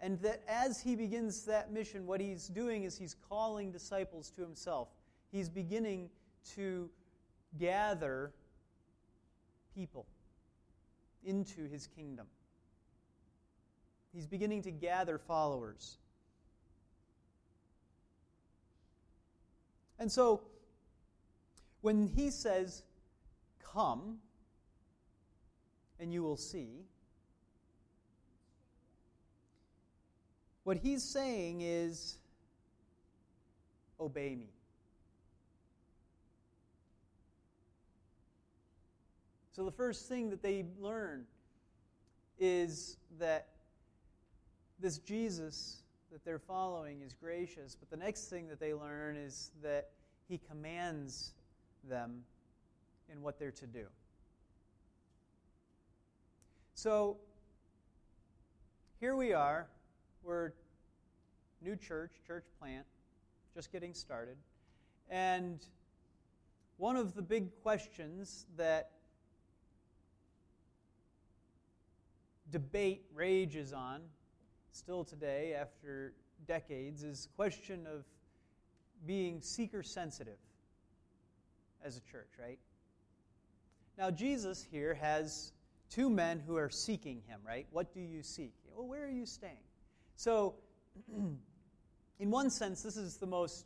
And 0.00 0.20
that 0.20 0.42
as 0.46 0.80
He 0.80 0.94
begins 0.94 1.44
that 1.46 1.72
mission, 1.72 2.06
what 2.06 2.20
He's 2.20 2.48
doing 2.48 2.84
is 2.84 2.98
He's 2.98 3.16
calling 3.28 3.72
disciples 3.72 4.30
to 4.36 4.42
Himself. 4.42 4.88
He's 5.32 5.48
beginning 5.48 6.10
to 6.54 6.90
gather 7.58 8.32
people 9.74 10.06
into 11.24 11.68
His 11.68 11.86
kingdom. 11.86 12.26
He's 14.12 14.26
beginning 14.26 14.62
to 14.62 14.70
gather 14.70 15.18
followers. 15.18 15.98
And 19.98 20.10
so, 20.10 20.42
when 21.80 22.06
he 22.06 22.30
says, 22.30 22.82
Come, 23.72 24.18
and 25.98 26.12
you 26.12 26.22
will 26.22 26.36
see, 26.36 26.84
what 30.64 30.76
he's 30.76 31.02
saying 31.02 31.62
is, 31.62 32.18
Obey 33.98 34.34
me. 34.34 34.50
So, 39.52 39.64
the 39.64 39.72
first 39.72 40.06
thing 40.06 40.28
that 40.30 40.42
they 40.42 40.66
learn 40.78 41.24
is 42.38 42.98
that 43.18 43.48
this 44.78 44.98
Jesus 44.98 45.82
that 46.12 46.24
they're 46.24 46.38
following 46.38 47.02
is 47.02 47.12
gracious, 47.12 47.76
but 47.76 47.90
the 47.90 47.96
next 47.96 48.28
thing 48.28 48.48
that 48.48 48.60
they 48.60 48.72
learn 48.74 49.16
is 49.16 49.50
that 49.62 49.90
he 50.28 50.38
commands 50.38 51.32
them 51.88 52.22
in 53.12 53.22
what 53.22 53.38
they're 53.38 53.50
to 53.52 53.66
do. 53.66 53.86
So 56.74 57.16
here 59.00 59.16
we 59.16 59.32
are. 59.32 59.66
We're 60.22 60.52
new 61.62 61.76
church, 61.76 62.12
church 62.26 62.44
plant, 62.60 62.86
just 63.54 63.72
getting 63.72 63.94
started. 63.94 64.36
And 65.08 65.64
one 66.76 66.96
of 66.96 67.14
the 67.14 67.22
big 67.22 67.50
questions 67.62 68.46
that 68.56 68.90
debate 72.50 73.04
rages 73.14 73.72
on 73.72 74.02
still 74.76 75.04
today 75.04 75.56
after 75.58 76.12
decades 76.46 77.02
is 77.02 77.22
the 77.22 77.28
question 77.34 77.86
of 77.86 78.04
being 79.06 79.40
seeker 79.40 79.82
sensitive 79.82 80.38
as 81.82 81.96
a 81.96 82.00
church, 82.00 82.28
right? 82.38 82.58
Now, 83.96 84.10
Jesus 84.10 84.62
here 84.70 84.92
has 84.92 85.52
two 85.88 86.10
men 86.10 86.42
who 86.46 86.56
are 86.56 86.68
seeking 86.68 87.22
him, 87.26 87.40
right? 87.46 87.66
What 87.70 87.94
do 87.94 88.00
you 88.00 88.22
seek? 88.22 88.52
Well, 88.74 88.86
where 88.86 89.04
are 89.04 89.10
you 89.10 89.24
staying? 89.24 89.64
So, 90.16 90.56
in 92.18 92.30
one 92.30 92.50
sense, 92.50 92.82
this 92.82 92.98
is 92.98 93.16
the 93.16 93.26
most 93.26 93.64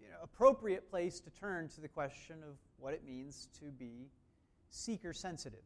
you 0.00 0.08
know, 0.08 0.16
appropriate 0.22 0.88
place 0.88 1.20
to 1.20 1.30
turn 1.30 1.68
to 1.68 1.82
the 1.82 1.88
question 1.88 2.36
of 2.42 2.56
what 2.78 2.94
it 2.94 3.04
means 3.06 3.48
to 3.60 3.66
be 3.66 4.08
seeker 4.70 5.12
sensitive. 5.12 5.60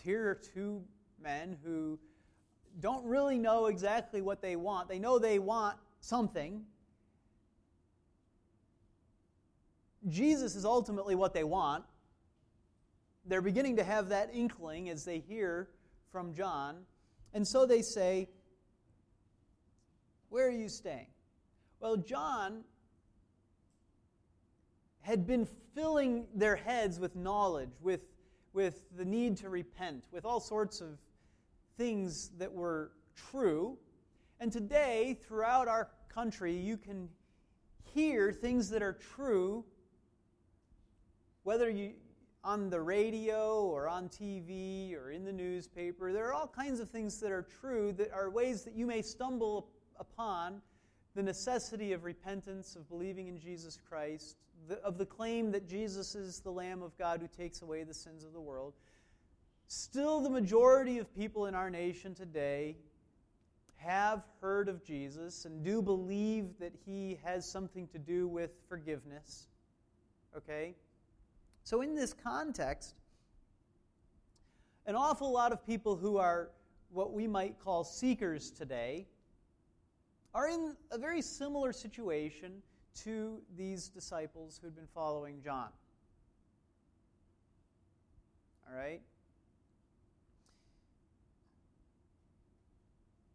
Here 0.00 0.28
are 0.28 0.34
two 0.34 0.82
men 1.22 1.56
who 1.64 1.98
don't 2.80 3.04
really 3.04 3.38
know 3.38 3.66
exactly 3.66 4.20
what 4.20 4.42
they 4.42 4.56
want. 4.56 4.88
They 4.88 4.98
know 4.98 5.18
they 5.18 5.38
want 5.38 5.76
something. 6.00 6.64
Jesus 10.08 10.54
is 10.54 10.64
ultimately 10.64 11.14
what 11.14 11.32
they 11.32 11.44
want. 11.44 11.84
They're 13.26 13.40
beginning 13.40 13.76
to 13.76 13.84
have 13.84 14.10
that 14.10 14.30
inkling 14.34 14.90
as 14.90 15.04
they 15.04 15.20
hear 15.20 15.70
from 16.12 16.34
John. 16.34 16.84
And 17.32 17.46
so 17.46 17.64
they 17.64 17.80
say, 17.80 18.28
Where 20.28 20.46
are 20.46 20.50
you 20.50 20.68
staying? 20.68 21.06
Well, 21.80 21.96
John 21.96 22.64
had 25.00 25.26
been 25.26 25.46
filling 25.74 26.26
their 26.34 26.56
heads 26.56 26.98
with 26.98 27.14
knowledge, 27.14 27.72
with, 27.82 28.00
with 28.54 28.84
the 28.96 29.04
need 29.04 29.36
to 29.36 29.50
repent, 29.50 30.04
with 30.12 30.24
all 30.24 30.40
sorts 30.40 30.80
of 30.80 30.98
things 31.76 32.30
that 32.38 32.52
were 32.52 32.92
true. 33.30 33.76
And 34.40 34.50
today, 34.50 35.18
throughout 35.26 35.68
our 35.68 35.90
country, 36.08 36.54
you 36.54 36.76
can 36.76 37.08
hear 37.92 38.32
things 38.32 38.70
that 38.70 38.82
are 38.82 38.96
true, 39.14 39.64
whether 41.42 41.68
you 41.68 41.92
on 42.44 42.68
the 42.68 42.80
radio 42.80 43.62
or 43.62 43.88
on 43.88 44.06
TV 44.08 44.94
or 44.94 45.10
in 45.10 45.24
the 45.24 45.32
newspaper. 45.32 46.12
There 46.12 46.28
are 46.28 46.34
all 46.34 46.46
kinds 46.46 46.78
of 46.78 46.90
things 46.90 47.18
that 47.20 47.32
are 47.32 47.46
true 47.60 47.90
that 47.92 48.12
are 48.12 48.28
ways 48.28 48.64
that 48.64 48.74
you 48.74 48.86
may 48.86 49.00
stumble 49.00 49.68
upon 49.98 50.60
the 51.14 51.22
necessity 51.22 51.92
of 51.92 52.04
repentance, 52.04 52.76
of 52.76 52.88
believing 52.88 53.28
in 53.28 53.38
Jesus 53.38 53.78
Christ, 53.88 54.36
the, 54.68 54.76
of 54.78 54.98
the 54.98 55.06
claim 55.06 55.52
that 55.52 55.68
Jesus 55.68 56.14
is 56.14 56.40
the 56.40 56.50
Lamb 56.50 56.82
of 56.82 56.96
God 56.98 57.20
who 57.20 57.28
takes 57.28 57.62
away 57.62 57.84
the 57.84 57.94
sins 57.94 58.24
of 58.24 58.32
the 58.32 58.40
world. 58.40 58.74
Still, 59.68 60.20
the 60.20 60.30
majority 60.30 60.98
of 60.98 61.14
people 61.14 61.46
in 61.46 61.54
our 61.54 61.70
nation 61.70 62.14
today 62.14 62.76
have 63.76 64.22
heard 64.40 64.68
of 64.68 64.84
Jesus 64.84 65.44
and 65.44 65.64
do 65.64 65.82
believe 65.82 66.58
that 66.58 66.72
he 66.84 67.18
has 67.22 67.48
something 67.48 67.86
to 67.88 67.98
do 67.98 68.26
with 68.26 68.50
forgiveness. 68.68 69.48
Okay? 70.36 70.74
So, 71.62 71.80
in 71.82 71.94
this 71.94 72.12
context, 72.12 72.94
an 74.86 74.96
awful 74.96 75.30
lot 75.30 75.52
of 75.52 75.64
people 75.66 75.96
who 75.96 76.16
are 76.16 76.50
what 76.90 77.12
we 77.12 77.26
might 77.26 77.58
call 77.58 77.84
seekers 77.84 78.50
today 78.50 79.06
are 80.34 80.48
in 80.48 80.76
a 80.90 80.98
very 80.98 81.22
similar 81.22 81.72
situation 81.72 82.62
to 83.02 83.40
these 83.56 83.88
disciples 83.88 84.58
who'd 84.60 84.74
been 84.74 84.88
following 84.94 85.40
John. 85.42 85.68
All 88.68 88.76
right? 88.76 89.00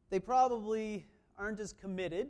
They 0.10 0.20
probably 0.20 1.06
aren't 1.38 1.60
as 1.60 1.72
committed 1.72 2.30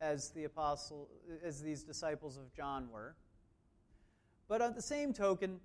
as 0.00 0.30
the 0.30 0.44
apostle 0.44 1.08
as 1.42 1.62
these 1.62 1.82
disciples 1.82 2.36
of 2.36 2.52
John 2.52 2.90
were. 2.90 3.14
But 4.48 4.60
on 4.60 4.74
the 4.74 4.82
same 4.82 5.12
token, 5.12 5.60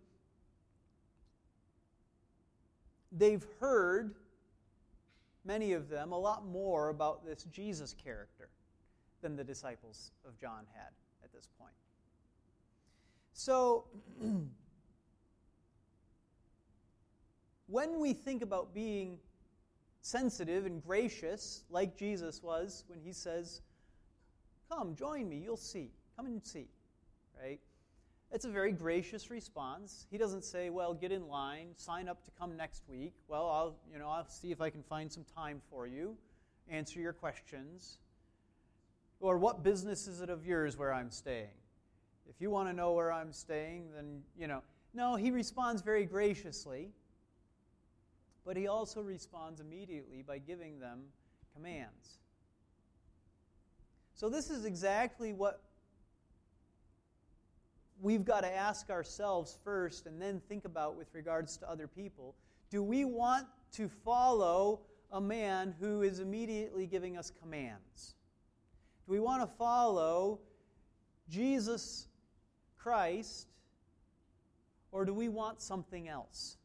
they've 3.11 3.45
heard 3.59 4.15
many 5.45 5.73
of 5.73 5.89
them 5.89 6.11
a 6.11 6.17
lot 6.17 6.45
more 6.45 6.89
about 6.89 7.25
this 7.25 7.43
Jesus 7.45 7.93
character 7.93 8.49
than 9.21 9.35
the 9.35 9.43
disciples 9.43 10.11
of 10.25 10.39
John 10.39 10.65
had 10.73 10.91
at 11.23 11.31
this 11.31 11.47
point. 11.59 11.73
So 13.33 13.85
when 17.67 17.99
we 17.99 18.13
think 18.13 18.41
about 18.41 18.73
being 18.73 19.19
sensitive 20.01 20.65
and 20.65 20.83
gracious, 20.83 21.63
like 21.69 21.95
Jesus 21.97 22.41
was 22.43 22.83
when 22.87 22.99
he 22.99 23.13
says, 23.13 23.61
Come, 24.69 24.95
join 24.95 25.27
me, 25.27 25.37
you'll 25.37 25.57
see. 25.57 25.91
Come 26.15 26.27
and 26.27 26.43
see. 26.43 26.67
Right? 27.41 27.59
It's 28.33 28.45
a 28.45 28.49
very 28.49 28.71
gracious 28.71 29.29
response. 29.29 30.07
He 30.09 30.17
doesn't 30.17 30.45
say, 30.45 30.69
"Well, 30.69 30.93
get 30.93 31.11
in 31.11 31.27
line, 31.27 31.73
sign 31.75 32.07
up 32.07 32.23
to 32.23 32.31
come 32.31 32.55
next 32.55 32.87
week." 32.87 33.13
Well, 33.27 33.45
I'll, 33.49 33.75
you 33.91 33.99
know, 33.99 34.07
I'll 34.07 34.27
see 34.27 34.51
if 34.51 34.61
I 34.61 34.69
can 34.69 34.83
find 34.83 35.11
some 35.11 35.25
time 35.25 35.61
for 35.69 35.85
you, 35.85 36.17
answer 36.69 37.01
your 37.01 37.11
questions. 37.11 37.97
Or 39.19 39.37
what 39.37 39.63
business 39.63 40.07
is 40.07 40.21
it 40.21 40.29
of 40.29 40.45
yours 40.45 40.77
where 40.77 40.93
I'm 40.93 41.11
staying? 41.11 41.53
If 42.29 42.39
you 42.39 42.49
want 42.49 42.69
to 42.69 42.73
know 42.73 42.93
where 42.93 43.11
I'm 43.11 43.33
staying, 43.33 43.91
then, 43.93 44.23
you 44.37 44.47
know. 44.47 44.63
No, 44.93 45.15
he 45.15 45.29
responds 45.29 45.81
very 45.81 46.05
graciously. 46.05 46.91
But 48.45 48.57
he 48.57 48.67
also 48.67 49.01
responds 49.01 49.59
immediately 49.59 50.23
by 50.23 50.39
giving 50.39 50.79
them 50.79 51.01
commands. 51.53 52.19
So, 54.15 54.29
this 54.29 54.49
is 54.49 54.65
exactly 54.65 55.33
what 55.33 55.61
we've 58.01 58.25
got 58.25 58.41
to 58.41 58.53
ask 58.53 58.89
ourselves 58.89 59.57
first 59.63 60.07
and 60.07 60.21
then 60.21 60.41
think 60.49 60.65
about 60.65 60.97
with 60.97 61.07
regards 61.13 61.55
to 61.57 61.69
other 61.69 61.87
people. 61.87 62.35
Do 62.69 62.81
we 62.81 63.05
want 63.05 63.47
to 63.73 63.87
follow 64.03 64.81
a 65.11 65.21
man 65.21 65.75
who 65.79 66.01
is 66.01 66.19
immediately 66.19 66.87
giving 66.87 67.17
us 67.17 67.31
commands? 67.41 68.15
Do 69.05 69.13
we 69.13 69.19
want 69.19 69.41
to 69.41 69.55
follow 69.57 70.39
Jesus 71.29 72.07
Christ 72.77 73.47
or 74.91 75.05
do 75.05 75.13
we 75.13 75.29
want 75.29 75.61
something 75.61 76.07
else? 76.07 76.57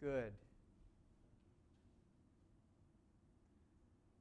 Good. 0.00 0.32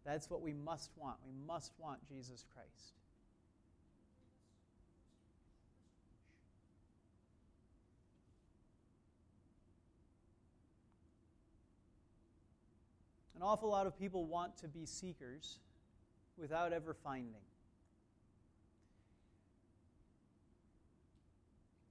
That's 0.06 0.30
what 0.30 0.42
we 0.42 0.54
must 0.54 0.92
want. 0.96 1.18
We 1.26 1.34
must 1.46 1.74
want 1.78 2.00
Jesus 2.08 2.46
Christ. 2.54 2.94
An 13.38 13.44
awful 13.44 13.70
lot 13.70 13.86
of 13.86 13.96
people 13.96 14.26
want 14.26 14.58
to 14.58 14.68
be 14.68 14.88
seekers 14.88 15.60
without 16.40 16.74
ever 16.74 16.96
finding. 16.96 17.36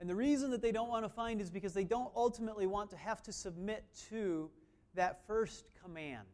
And 0.01 0.11
the 0.11 0.15
reason 0.17 0.51
that 0.51 0.61
they 0.61 0.73
don't 0.73 0.89
want 0.89 1.05
to 1.05 1.09
find 1.09 1.41
is 1.41 1.49
because 1.49 1.73
they 1.73 1.85
don't 1.85 2.11
ultimately 2.17 2.67
want 2.67 2.91
to 2.91 2.97
have 2.97 3.23
to 3.23 3.33
submit 3.33 3.85
to 4.11 4.51
that 4.97 5.25
first 5.29 5.67
command 5.85 6.27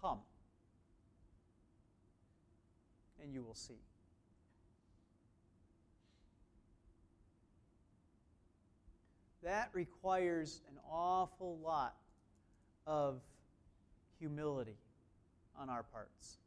Come, 0.00 0.20
and 3.22 3.34
you 3.34 3.42
will 3.42 3.54
see. 3.54 3.82
That 9.42 9.70
requires 9.72 10.62
an 10.68 10.78
awful 10.88 11.58
lot 11.58 11.96
of 12.88 13.20
humility 14.18 14.78
on 15.56 15.68
our 15.68 15.82
parts. 15.82 16.38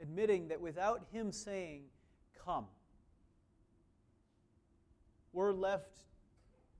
Admitting 0.00 0.48
that 0.48 0.60
without 0.60 1.02
Him 1.12 1.30
saying, 1.30 1.82
Come, 2.44 2.64
we're 5.32 5.52
left 5.52 5.98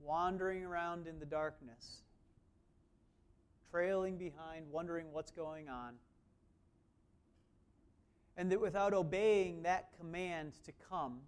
wandering 0.01 0.65
around 0.65 1.07
in 1.07 1.19
the 1.19 1.25
darkness, 1.25 2.01
trailing 3.71 4.17
behind, 4.17 4.65
wondering 4.71 5.05
what's 5.13 5.31
going 5.31 5.69
on. 5.69 5.93
And 8.35 8.51
that 8.51 8.59
without 8.59 8.93
obeying 8.93 9.63
that 9.63 9.89
command 9.97 10.53
to 10.65 10.73
come, 10.89 11.19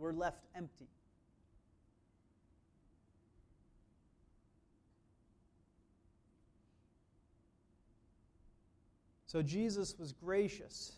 we're 0.00 0.12
left 0.12 0.46
empty. 0.56 0.88
So 9.26 9.42
Jesus 9.42 9.96
was 9.96 10.10
gracious 10.12 10.96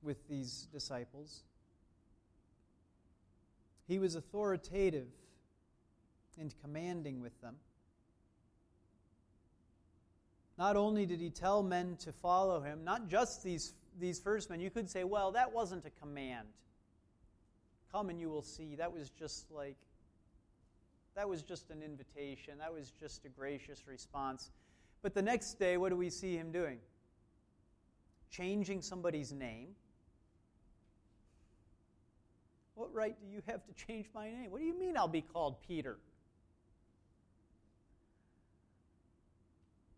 with 0.00 0.26
these 0.28 0.68
disciples. 0.72 1.42
He 3.86 3.98
was 3.98 4.14
authoritative 4.14 5.08
and 6.40 6.54
commanding 6.62 7.20
with 7.20 7.38
them. 7.42 7.56
Not 10.56 10.76
only 10.76 11.04
did 11.04 11.20
he 11.20 11.30
tell 11.30 11.62
men 11.62 11.96
to 12.00 12.12
follow 12.12 12.60
him, 12.60 12.82
not 12.82 13.08
just 13.08 13.42
these, 13.42 13.74
these 14.00 14.18
first 14.18 14.48
men, 14.48 14.60
you 14.60 14.70
could 14.70 14.88
say, 14.88 15.04
well, 15.04 15.32
that 15.32 15.52
wasn't 15.52 15.84
a 15.84 15.90
command. 15.90 16.48
Come 17.92 18.10
and 18.10 18.20
you 18.20 18.28
will 18.28 18.42
see. 18.42 18.74
That 18.74 18.92
was 18.92 19.10
just 19.10 19.50
like, 19.50 19.76
that 21.16 21.28
was 21.28 21.42
just 21.42 21.70
an 21.70 21.82
invitation. 21.82 22.58
That 22.58 22.72
was 22.72 22.92
just 23.00 23.24
a 23.24 23.28
gracious 23.28 23.86
response. 23.86 24.50
But 25.02 25.14
the 25.14 25.22
next 25.22 25.58
day, 25.58 25.76
what 25.76 25.88
do 25.90 25.96
we 25.96 26.10
see 26.10 26.36
him 26.36 26.52
doing? 26.52 26.78
Changing 28.30 28.82
somebody's 28.82 29.32
name. 29.32 29.68
What 32.74 32.94
right 32.94 33.16
do 33.20 33.26
you 33.26 33.42
have 33.46 33.64
to 33.64 33.86
change 33.86 34.06
my 34.14 34.30
name? 34.30 34.50
What 34.50 34.60
do 34.60 34.64
you 34.64 34.78
mean 34.78 34.96
I'll 34.96 35.08
be 35.08 35.22
called 35.22 35.56
Peter? 35.66 35.98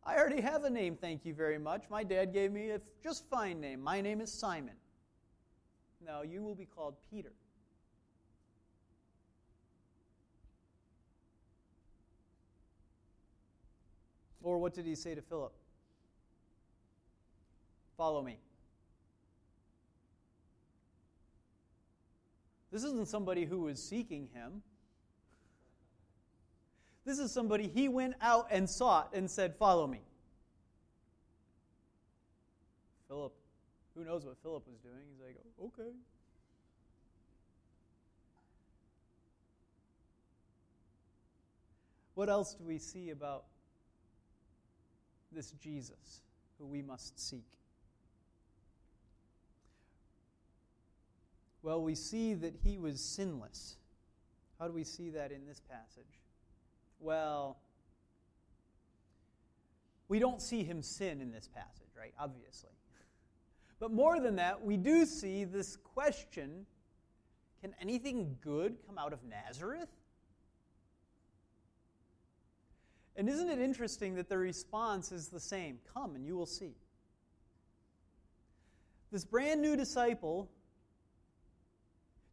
I 0.04 0.16
already 0.16 0.40
have 0.40 0.64
a 0.64 0.70
name, 0.70 0.96
thank 0.96 1.26
you 1.26 1.34
very 1.34 1.58
much. 1.58 1.84
My 1.90 2.02
dad 2.02 2.32
gave 2.32 2.52
me 2.52 2.70
a 2.70 2.80
just 3.02 3.28
fine 3.28 3.60
name. 3.60 3.82
My 3.82 4.00
name 4.00 4.20
is 4.20 4.32
Simon. 4.32 4.74
No, 6.04 6.22
you 6.22 6.42
will 6.42 6.54
be 6.54 6.64
called 6.64 6.94
Peter. 7.10 7.32
Or 14.42 14.58
what 14.58 14.74
did 14.74 14.86
he 14.86 14.94
say 14.94 15.14
to 15.14 15.22
Philip? 15.22 15.52
Follow 17.96 18.22
me. 18.22 18.38
This 22.72 22.84
isn't 22.84 23.08
somebody 23.08 23.44
who 23.44 23.60
was 23.60 23.82
seeking 23.82 24.28
him. 24.32 24.62
This 27.04 27.18
is 27.18 27.32
somebody 27.32 27.66
he 27.68 27.88
went 27.88 28.14
out 28.20 28.46
and 28.50 28.68
sought 28.68 29.10
and 29.12 29.30
said, 29.30 29.56
Follow 29.56 29.86
me. 29.86 30.02
Philip, 33.08 33.34
who 33.96 34.04
knows 34.04 34.24
what 34.24 34.36
Philip 34.42 34.62
was 34.68 34.78
doing? 34.78 35.02
He's 35.10 35.20
like, 35.20 35.36
Okay. 35.60 35.90
What 42.14 42.28
else 42.28 42.54
do 42.54 42.64
we 42.64 42.78
see 42.78 43.10
about 43.10 43.44
this 45.32 45.52
Jesus 45.52 46.22
who 46.58 46.66
we 46.66 46.82
must 46.82 47.18
seek? 47.18 47.46
Well, 51.62 51.82
we 51.82 51.94
see 51.94 52.34
that 52.34 52.54
he 52.64 52.78
was 52.78 53.00
sinless. 53.00 53.76
How 54.58 54.66
do 54.66 54.72
we 54.72 54.84
see 54.84 55.10
that 55.10 55.30
in 55.32 55.46
this 55.46 55.60
passage? 55.60 56.20
Well, 56.98 57.58
we 60.08 60.18
don't 60.18 60.40
see 60.40 60.64
him 60.64 60.82
sin 60.82 61.20
in 61.20 61.32
this 61.32 61.48
passage, 61.48 61.88
right? 61.96 62.12
Obviously. 62.18 62.70
But 63.78 63.92
more 63.92 64.20
than 64.20 64.36
that, 64.36 64.62
we 64.62 64.76
do 64.76 65.06
see 65.06 65.44
this 65.44 65.76
question 65.76 66.66
Can 67.62 67.74
anything 67.80 68.36
good 68.42 68.76
come 68.86 68.98
out 68.98 69.12
of 69.12 69.20
Nazareth? 69.24 69.88
And 73.16 73.28
isn't 73.28 73.48
it 73.48 73.58
interesting 73.58 74.14
that 74.14 74.28
the 74.28 74.38
response 74.38 75.12
is 75.12 75.28
the 75.28 75.40
same? 75.40 75.78
Come 75.92 76.14
and 76.14 76.24
you 76.24 76.36
will 76.36 76.46
see. 76.46 76.74
This 79.12 79.24
brand 79.24 79.60
new 79.60 79.76
disciple, 79.76 80.48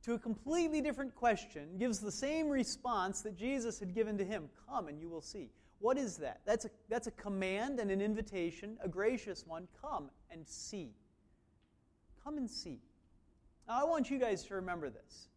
to 0.03 0.13
a 0.13 0.19
completely 0.19 0.81
different 0.81 1.15
question, 1.15 1.77
gives 1.79 1.99
the 1.99 2.11
same 2.11 2.49
response 2.49 3.21
that 3.21 3.35
Jesus 3.35 3.79
had 3.79 3.95
given 3.95 4.17
to 4.19 4.23
him 4.23 4.49
Come 4.69 4.87
and 4.87 4.99
you 4.99 5.09
will 5.09 5.21
see. 5.21 5.49
What 5.79 5.97
is 5.97 6.17
that? 6.17 6.41
That's 6.45 6.65
a, 6.65 6.69
that's 6.89 7.07
a 7.07 7.11
command 7.11 7.79
and 7.79 7.91
an 7.91 8.01
invitation, 8.01 8.77
a 8.83 8.87
gracious 8.87 9.45
one. 9.45 9.67
Come 9.81 10.09
and 10.31 10.47
see. 10.47 10.91
Come 12.23 12.37
and 12.37 12.49
see. 12.49 12.79
Now, 13.67 13.81
I 13.81 13.83
want 13.83 14.09
you 14.09 14.17
guys 14.17 14.43
to 14.45 14.55
remember 14.55 14.89
this. 14.89 15.27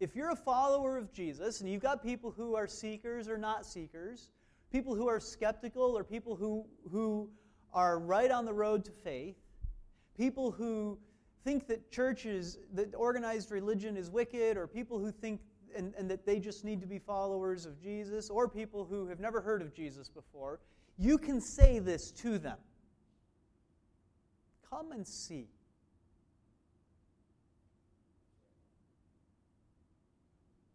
If 0.00 0.16
you're 0.16 0.30
a 0.30 0.36
follower 0.36 0.98
of 0.98 1.12
Jesus 1.12 1.60
and 1.60 1.70
you've 1.70 1.82
got 1.82 2.02
people 2.02 2.30
who 2.30 2.56
are 2.56 2.66
seekers 2.66 3.28
or 3.28 3.38
not 3.38 3.64
seekers, 3.64 4.30
people 4.72 4.94
who 4.94 5.08
are 5.08 5.20
skeptical 5.20 5.96
or 5.96 6.02
people 6.02 6.34
who, 6.34 6.66
who 6.90 7.28
are 7.72 7.98
right 7.98 8.30
on 8.30 8.44
the 8.44 8.52
road 8.52 8.84
to 8.84 8.90
faith, 8.90 9.36
people 10.16 10.50
who 10.50 10.98
think 11.44 11.66
that 11.68 11.90
churches, 11.90 12.58
that 12.72 12.94
organized 12.94 13.50
religion 13.50 13.96
is 13.96 14.10
wicked, 14.10 14.56
or 14.56 14.66
people 14.66 14.98
who 14.98 15.12
think 15.12 15.40
and, 15.76 15.92
and 15.98 16.10
that 16.10 16.24
they 16.24 16.38
just 16.38 16.64
need 16.64 16.80
to 16.80 16.86
be 16.86 16.98
followers 16.98 17.66
of 17.66 17.82
Jesus, 17.82 18.30
or 18.30 18.48
people 18.48 18.84
who 18.84 19.06
have 19.08 19.20
never 19.20 19.40
heard 19.40 19.60
of 19.60 19.74
Jesus 19.74 20.08
before, 20.08 20.60
you 20.98 21.18
can 21.18 21.40
say 21.40 21.78
this 21.78 22.10
to 22.12 22.38
them 22.38 22.58
Come 24.68 24.92
and 24.92 25.06
see. 25.06 25.48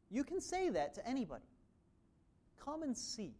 You 0.09 0.23
can 0.23 0.41
say 0.41 0.69
that 0.69 0.95
to 0.95 1.07
anybody. 1.07 1.43
Come 2.63 2.83
and 2.83 2.97
see. 2.97 3.33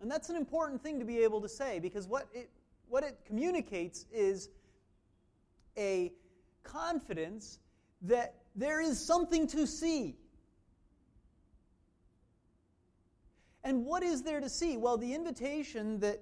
And 0.00 0.10
that's 0.10 0.28
an 0.28 0.36
important 0.36 0.82
thing 0.82 0.98
to 0.98 1.04
be 1.04 1.18
able 1.18 1.40
to 1.40 1.48
say 1.48 1.78
because 1.78 2.08
what 2.08 2.26
it, 2.34 2.50
what 2.88 3.04
it 3.04 3.18
communicates 3.24 4.04
is 4.12 4.50
a 5.78 6.12
confidence 6.64 7.60
that 8.02 8.34
there 8.56 8.80
is 8.80 9.02
something 9.02 9.46
to 9.48 9.66
see. 9.66 10.16
And 13.64 13.86
what 13.86 14.02
is 14.02 14.22
there 14.22 14.40
to 14.40 14.48
see? 14.48 14.76
Well, 14.76 14.98
the 14.98 15.14
invitation 15.14 16.00
that, 16.00 16.20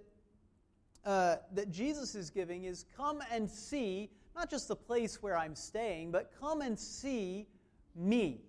uh, 1.04 1.36
that 1.54 1.70
Jesus 1.70 2.14
is 2.14 2.28
giving 2.28 2.64
is 2.64 2.84
come 2.96 3.22
and 3.32 3.50
see, 3.50 4.10
not 4.36 4.50
just 4.50 4.68
the 4.68 4.76
place 4.76 5.22
where 5.22 5.36
I'm 5.36 5.54
staying, 5.54 6.12
but 6.12 6.32
come 6.38 6.60
and 6.60 6.78
see 6.78 7.46
me. 7.94 8.42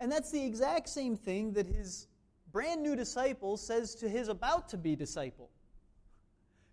And 0.00 0.10
that's 0.10 0.30
the 0.30 0.44
exact 0.44 0.88
same 0.88 1.16
thing 1.16 1.52
that 1.54 1.66
his 1.66 2.06
brand 2.52 2.82
new 2.82 2.96
disciple 2.96 3.56
says 3.56 3.94
to 3.96 4.08
his 4.08 4.28
about 4.28 4.68
to 4.70 4.76
be 4.76 4.96
disciple. 4.96 5.50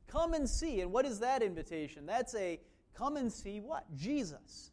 Come 0.08 0.34
and 0.34 0.50
see. 0.50 0.82
And 0.82 0.91
what 0.91 1.06
is 1.06 1.19
that 1.19 1.41
invitation? 1.41 2.06
That's 2.06 2.36
a 2.36 2.60
come 2.93 3.17
and 3.17 3.32
see 3.32 3.60
what? 3.60 3.86
Jesus. 3.95 4.71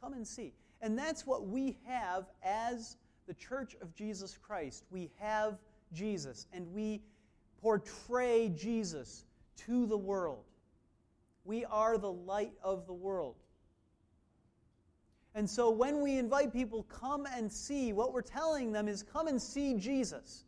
Come 0.00 0.14
and 0.14 0.26
see. 0.26 0.52
And 0.80 0.98
that's 0.98 1.26
what 1.26 1.46
we 1.46 1.78
have 1.86 2.26
as 2.42 2.96
the 3.26 3.34
church 3.34 3.76
of 3.80 3.94
Jesus 3.94 4.36
Christ. 4.36 4.84
We 4.90 5.10
have 5.20 5.58
Jesus, 5.92 6.46
and 6.52 6.66
we 6.72 7.02
portray 7.60 8.48
Jesus 8.48 9.26
to 9.58 9.86
the 9.86 9.96
world. 9.96 10.44
We 11.44 11.64
are 11.64 11.98
the 11.98 12.12
light 12.12 12.54
of 12.62 12.86
the 12.86 12.92
world. 12.92 13.36
And 15.34 15.48
so 15.48 15.70
when 15.70 16.02
we 16.02 16.18
invite 16.18 16.52
people, 16.52 16.82
come 16.84 17.26
and 17.26 17.50
see, 17.50 17.92
what 17.92 18.12
we're 18.12 18.20
telling 18.20 18.72
them 18.72 18.86
is 18.86 19.02
come 19.02 19.28
and 19.28 19.40
see 19.40 19.74
Jesus. 19.74 20.44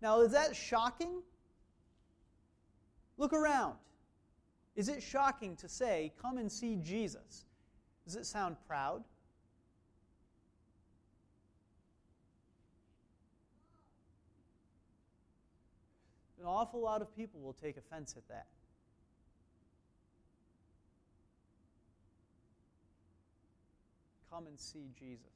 Now, 0.00 0.20
is 0.20 0.32
that 0.32 0.56
shocking? 0.56 1.22
Look 3.18 3.32
around. 3.32 3.74
Is 4.74 4.88
it 4.88 5.02
shocking 5.02 5.54
to 5.56 5.68
say, 5.68 6.12
come 6.20 6.38
and 6.38 6.50
see 6.50 6.76
Jesus? 6.76 7.44
Does 8.04 8.16
it 8.16 8.26
sound 8.26 8.56
proud? 8.66 9.04
An 16.40 16.46
awful 16.46 16.80
lot 16.80 17.00
of 17.00 17.14
people 17.16 17.40
will 17.40 17.54
take 17.54 17.76
offense 17.76 18.14
at 18.16 18.28
that. 18.28 18.46
Come 24.34 24.46
and 24.46 24.58
see 24.58 24.90
Jesus. 24.98 25.26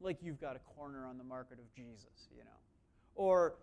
Like 0.00 0.18
you've 0.22 0.40
got 0.40 0.54
a 0.54 0.60
corner 0.76 1.06
on 1.06 1.18
the 1.18 1.24
market 1.24 1.58
of 1.58 1.74
Jesus, 1.74 2.28
you 2.36 2.44
know. 2.44 2.50
Or 3.14 3.54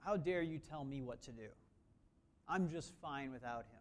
how 0.00 0.16
dare 0.16 0.42
you 0.42 0.58
tell 0.58 0.84
me 0.84 1.02
what 1.02 1.22
to 1.22 1.32
do? 1.32 1.48
I'm 2.48 2.70
just 2.70 2.92
fine 3.02 3.32
without 3.32 3.64
him. 3.64 3.78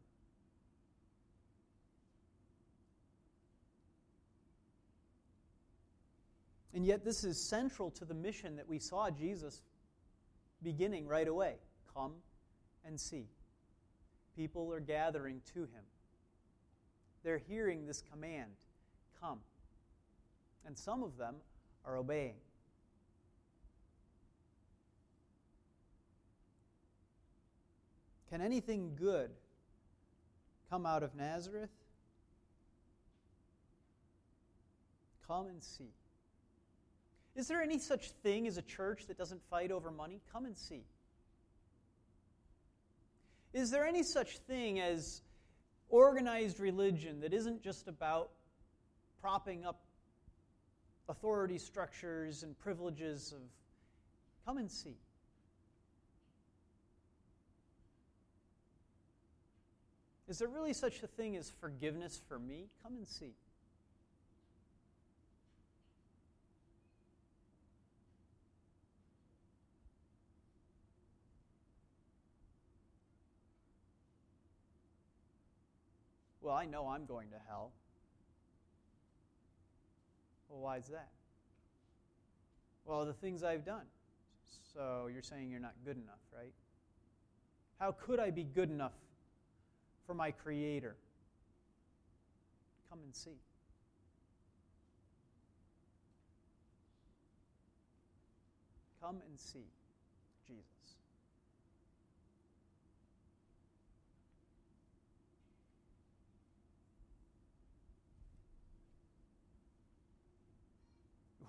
And 6.74 6.86
yet, 6.86 7.04
this 7.04 7.26
is 7.26 7.50
central 7.50 7.92
to 7.92 8.06
the 8.06 8.14
mission 8.14 8.56
that 8.56 8.68
we 8.68 8.80
saw 8.80 9.10
Jesus 9.10 9.62
beginning 10.64 11.06
right 11.06 11.28
away. 11.28 11.56
Come 11.94 12.14
and 12.86 13.00
see. 13.00 13.28
People 14.36 14.72
are 14.74 14.80
gathering 14.80 15.42
to 15.54 15.62
him. 15.62 15.84
They're 17.24 17.42
hearing 17.48 17.86
this 17.86 18.04
command 18.12 18.52
come. 19.20 19.40
And 20.66 20.78
some 20.78 21.04
of 21.04 21.18
them 21.18 21.36
are 21.86 21.98
obeying. 21.98 22.36
Can 28.30 28.42
anything 28.42 28.96
good 28.98 29.30
come 30.70 30.86
out 30.86 31.04
of 31.04 31.14
Nazareth? 31.16 31.70
Come 35.28 35.48
and 35.48 35.62
see. 35.62 35.92
Is 37.36 37.48
there 37.48 37.62
any 37.62 37.78
such 37.78 38.12
thing 38.24 38.48
as 38.48 38.58
a 38.58 38.62
church 38.62 39.08
that 39.08 39.18
doesn't 39.18 39.42
fight 39.50 39.72
over 39.72 39.92
money? 39.92 40.22
Come 40.32 40.46
and 40.46 40.58
see. 40.58 40.84
Is 43.54 43.70
there 43.70 43.86
any 43.86 44.04
such 44.04 44.38
thing 44.40 44.80
as 44.80 45.22
organized 45.90 46.60
religion 46.60 47.20
that 47.20 47.34
isn't 47.34 47.62
just 47.62 47.88
about 47.88 48.30
propping 49.22 49.66
up 49.66 49.84
authority 51.10 51.58
structures 51.58 52.44
and 52.44 52.58
privileges 52.58 53.34
of 53.34 53.42
come 54.46 54.58
and 54.58 54.72
see? 54.72 54.96
Is 60.30 60.40
there 60.40 60.48
really 60.48 60.72
such 60.72 61.04
a 61.04 61.08
thing 61.08 61.36
as 61.36 61.50
forgiveness 61.50 62.22
for 62.30 62.40
me? 62.40 62.70
Come 62.82 62.96
and 62.96 63.06
see. 63.06 63.34
Well, 76.52 76.60
I 76.60 76.66
know 76.66 76.90
I'm 76.90 77.06
going 77.06 77.30
to 77.30 77.38
hell. 77.48 77.72
Well, 80.50 80.60
why 80.60 80.80
is 80.80 80.88
that? 80.88 81.08
Well, 82.84 83.06
the 83.06 83.14
things 83.14 83.42
I've 83.42 83.64
done. 83.64 83.86
So 84.74 85.08
you're 85.08 85.22
saying 85.22 85.50
you're 85.50 85.62
not 85.62 85.76
good 85.86 85.96
enough, 85.96 86.20
right? 86.36 86.52
How 87.80 87.94
could 87.94 88.20
I 88.20 88.32
be 88.32 88.44
good 88.44 88.70
enough 88.70 88.92
for 90.06 90.14
my 90.14 90.32
Creator? 90.32 90.98
Come 92.90 93.00
and 93.02 93.16
see. 93.16 93.40
Come 99.02 99.22
and 99.26 99.40
see 99.40 99.70
Jesus. 100.50 100.82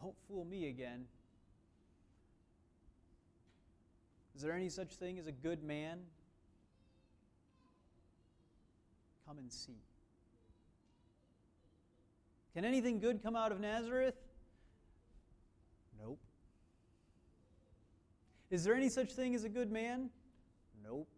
Won't 0.02 0.16
fool 0.28 0.44
me 0.44 0.68
again. 0.68 1.04
Is 4.34 4.42
there 4.42 4.52
any 4.52 4.68
such 4.68 4.94
thing 4.94 5.18
as 5.18 5.26
a 5.26 5.32
good 5.32 5.62
man? 5.62 6.00
Come 9.26 9.38
and 9.38 9.52
see. 9.52 9.78
Can 12.54 12.64
anything 12.64 12.98
good 12.98 13.22
come 13.22 13.36
out 13.36 13.52
of 13.52 13.60
Nazareth? 13.60 14.16
Nope. 16.00 16.18
Is 18.50 18.64
there 18.64 18.74
any 18.74 18.88
such 18.88 19.12
thing 19.12 19.34
as 19.34 19.44
a 19.44 19.48
good 19.48 19.70
man? 19.70 20.10
Nope. 20.84 21.08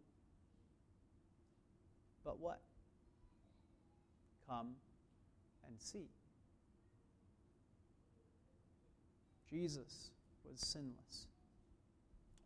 But 2.25 2.39
what? 2.39 2.61
Come 4.49 4.75
and 5.67 5.81
see. 5.81 6.09
Jesus 9.55 10.11
was 10.51 10.59
sinless. 10.59 11.29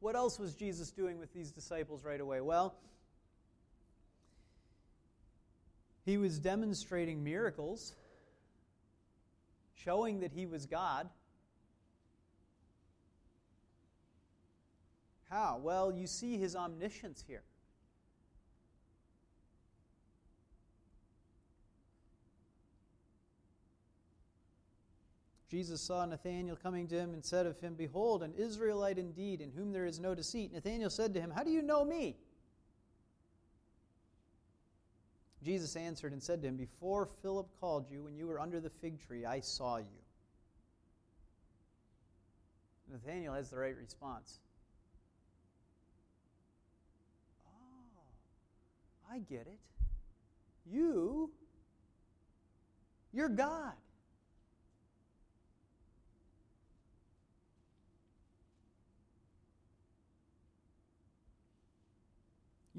What 0.00 0.14
else 0.14 0.38
was 0.38 0.54
Jesus 0.54 0.90
doing 0.90 1.18
with 1.18 1.32
these 1.32 1.50
disciples 1.50 2.04
right 2.04 2.20
away? 2.20 2.42
Well, 2.42 2.74
he 6.04 6.18
was 6.18 6.38
demonstrating 6.38 7.24
miracles, 7.24 7.94
showing 9.74 10.20
that 10.20 10.32
he 10.32 10.44
was 10.44 10.66
God. 10.66 11.08
How? 15.30 15.60
Well, 15.62 15.90
you 15.90 16.06
see 16.06 16.36
his 16.36 16.54
omniscience 16.54 17.24
here. 17.26 17.42
Jesus 25.50 25.80
saw 25.80 26.04
Nathanael 26.04 26.56
coming 26.62 26.86
to 26.88 26.94
him 26.94 27.14
and 27.14 27.24
said 27.24 27.46
of 27.46 27.58
him, 27.58 27.74
Behold, 27.74 28.22
an 28.22 28.34
Israelite 28.36 28.98
indeed, 28.98 29.40
in 29.40 29.50
whom 29.50 29.72
there 29.72 29.86
is 29.86 29.98
no 29.98 30.14
deceit. 30.14 30.52
Nathanael 30.52 30.90
said 30.90 31.14
to 31.14 31.20
him, 31.20 31.30
How 31.30 31.42
do 31.42 31.50
you 31.50 31.62
know 31.62 31.84
me? 31.84 32.16
Jesus 35.42 35.76
answered 35.76 36.12
and 36.12 36.22
said 36.22 36.42
to 36.42 36.48
him, 36.48 36.56
Before 36.56 37.08
Philip 37.22 37.48
called 37.60 37.90
you, 37.90 38.02
when 38.02 38.14
you 38.14 38.26
were 38.26 38.40
under 38.40 38.60
the 38.60 38.68
fig 38.68 39.00
tree, 39.00 39.24
I 39.24 39.40
saw 39.40 39.78
you. 39.78 39.84
Nathanael 42.90 43.32
has 43.34 43.48
the 43.50 43.56
right 43.56 43.76
response. 43.76 44.40
Oh, 47.46 48.02
I 49.10 49.20
get 49.20 49.46
it. 49.46 49.58
You, 50.70 51.30
you're 53.12 53.28
God. 53.28 53.72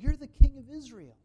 You're 0.02 0.16
the 0.16 0.28
king 0.28 0.54
of 0.58 0.74
Israel. 0.74 1.18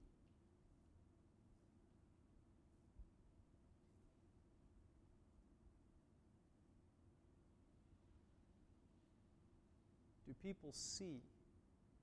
Do 10.27 10.35
people 10.43 10.71
see 10.73 11.21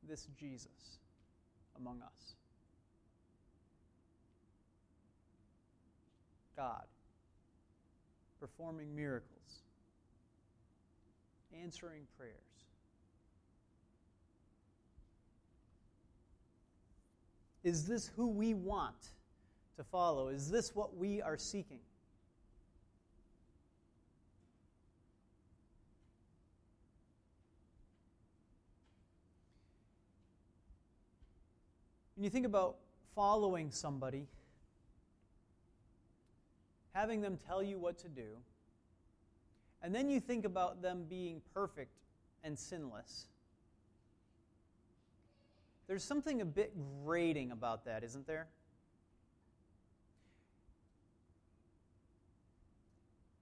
this 0.08 0.28
Jesus 0.40 1.00
among 1.76 2.02
us? 2.02 2.36
God 6.56 6.86
performing 8.40 8.96
miracles, 8.96 9.62
answering 11.62 12.04
prayers. 12.18 12.34
Is 17.64 17.88
this 17.88 18.08
who 18.16 18.28
we 18.28 18.54
want 18.54 19.12
to 19.78 19.84
follow? 19.84 20.30
Is 20.30 20.50
this 20.50 20.76
what 20.76 20.98
we 20.98 21.22
are 21.22 21.38
seeking? 21.38 21.80
When 32.16 32.24
you 32.24 32.30
think 32.30 32.46
about 32.46 32.78
following 33.16 33.72
somebody, 33.72 34.28
having 36.94 37.22
them 37.22 37.38
tell 37.48 37.64
you 37.64 37.80
what 37.80 37.98
to 38.00 38.10
do, 38.10 38.38
and 39.82 39.94
then 39.94 40.10
you 40.10 40.20
think 40.20 40.46
about 40.46 40.84
them 40.84 41.06
being 41.10 41.42
perfect 41.54 41.98
and 42.44 42.58
sinless, 42.58 43.26
there's 45.92 46.06
something 46.06 46.40
a 46.40 46.46
bit 46.46 46.72
grating 47.04 47.52
about 47.52 47.84
that, 47.84 48.02
isn't 48.02 48.26
there? 48.26 48.48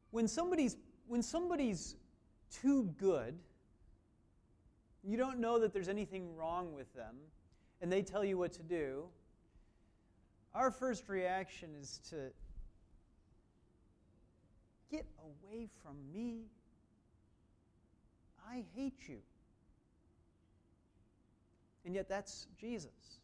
When 0.09 0.27
somebody's, 0.27 0.75
when 1.07 1.21
somebody's 1.21 1.95
too 2.51 2.91
good, 2.97 3.37
you 5.03 5.15
don't 5.15 5.37
know 5.37 5.59
that 5.59 5.73
there's 5.73 5.89
anything 5.89 6.35
wrong 6.35 6.73
with 6.73 6.91
them, 6.95 7.17
and 7.81 7.91
they 7.91 8.01
tell 8.01 8.25
you 8.25 8.39
what 8.39 8.51
to 8.53 8.63
do, 8.63 9.03
our 10.55 10.71
first 10.71 11.07
reaction 11.07 11.75
is 11.79 12.01
to 12.09 12.31
get 14.89 15.05
away 15.19 15.67
from 15.83 15.97
me. 16.11 16.45
I 18.49 18.63
hate 18.73 19.07
you. 19.07 19.19
And 21.89 21.95
yet, 21.95 22.07
that's 22.07 22.45
Jesus. 22.55 23.17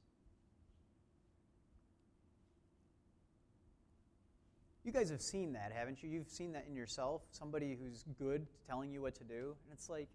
You 4.84 4.91
guys 4.91 5.12
have 5.12 5.21
seen 5.21 5.54
that, 5.54 5.71
haven't 5.71 6.01
you? 6.01 6.10
You've 6.10 6.28
seen 6.28 6.51
that 6.54 6.65
in 6.67 6.75
yourself. 6.75 7.21
Somebody 7.30 7.78
who's 7.80 8.04
good 8.17 8.47
telling 8.67 8.91
you 8.91 9.04
what 9.04 9.13
to 9.17 9.23
do. 9.23 9.56
And 9.63 9.71
it's 9.71 9.88
like, 9.88 10.08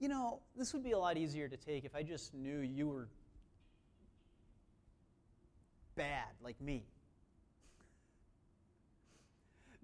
you 0.00 0.08
know, 0.08 0.40
this 0.56 0.72
would 0.72 0.82
be 0.82 0.90
a 0.90 0.98
lot 0.98 1.16
easier 1.16 1.46
to 1.46 1.56
take 1.56 1.84
if 1.84 1.94
I 1.94 2.02
just 2.02 2.34
knew 2.34 2.58
you 2.58 2.88
were 2.88 3.06
bad, 5.94 6.30
like 6.42 6.60
me. 6.60 6.82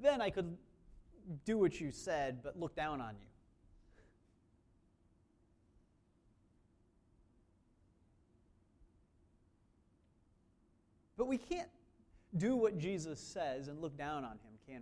Then 0.00 0.20
I 0.20 0.30
could 0.30 0.56
do 1.44 1.58
what 1.58 1.80
you 1.80 1.92
said, 1.92 2.42
but 2.42 2.58
look 2.58 2.74
down 2.74 3.00
on 3.00 3.14
you. 3.20 3.29
But 11.20 11.26
we 11.26 11.36
can't 11.36 11.68
do 12.38 12.56
what 12.56 12.78
Jesus 12.78 13.20
says 13.20 13.68
and 13.68 13.78
look 13.82 13.94
down 13.98 14.24
on 14.24 14.30
him, 14.30 14.56
can 14.66 14.80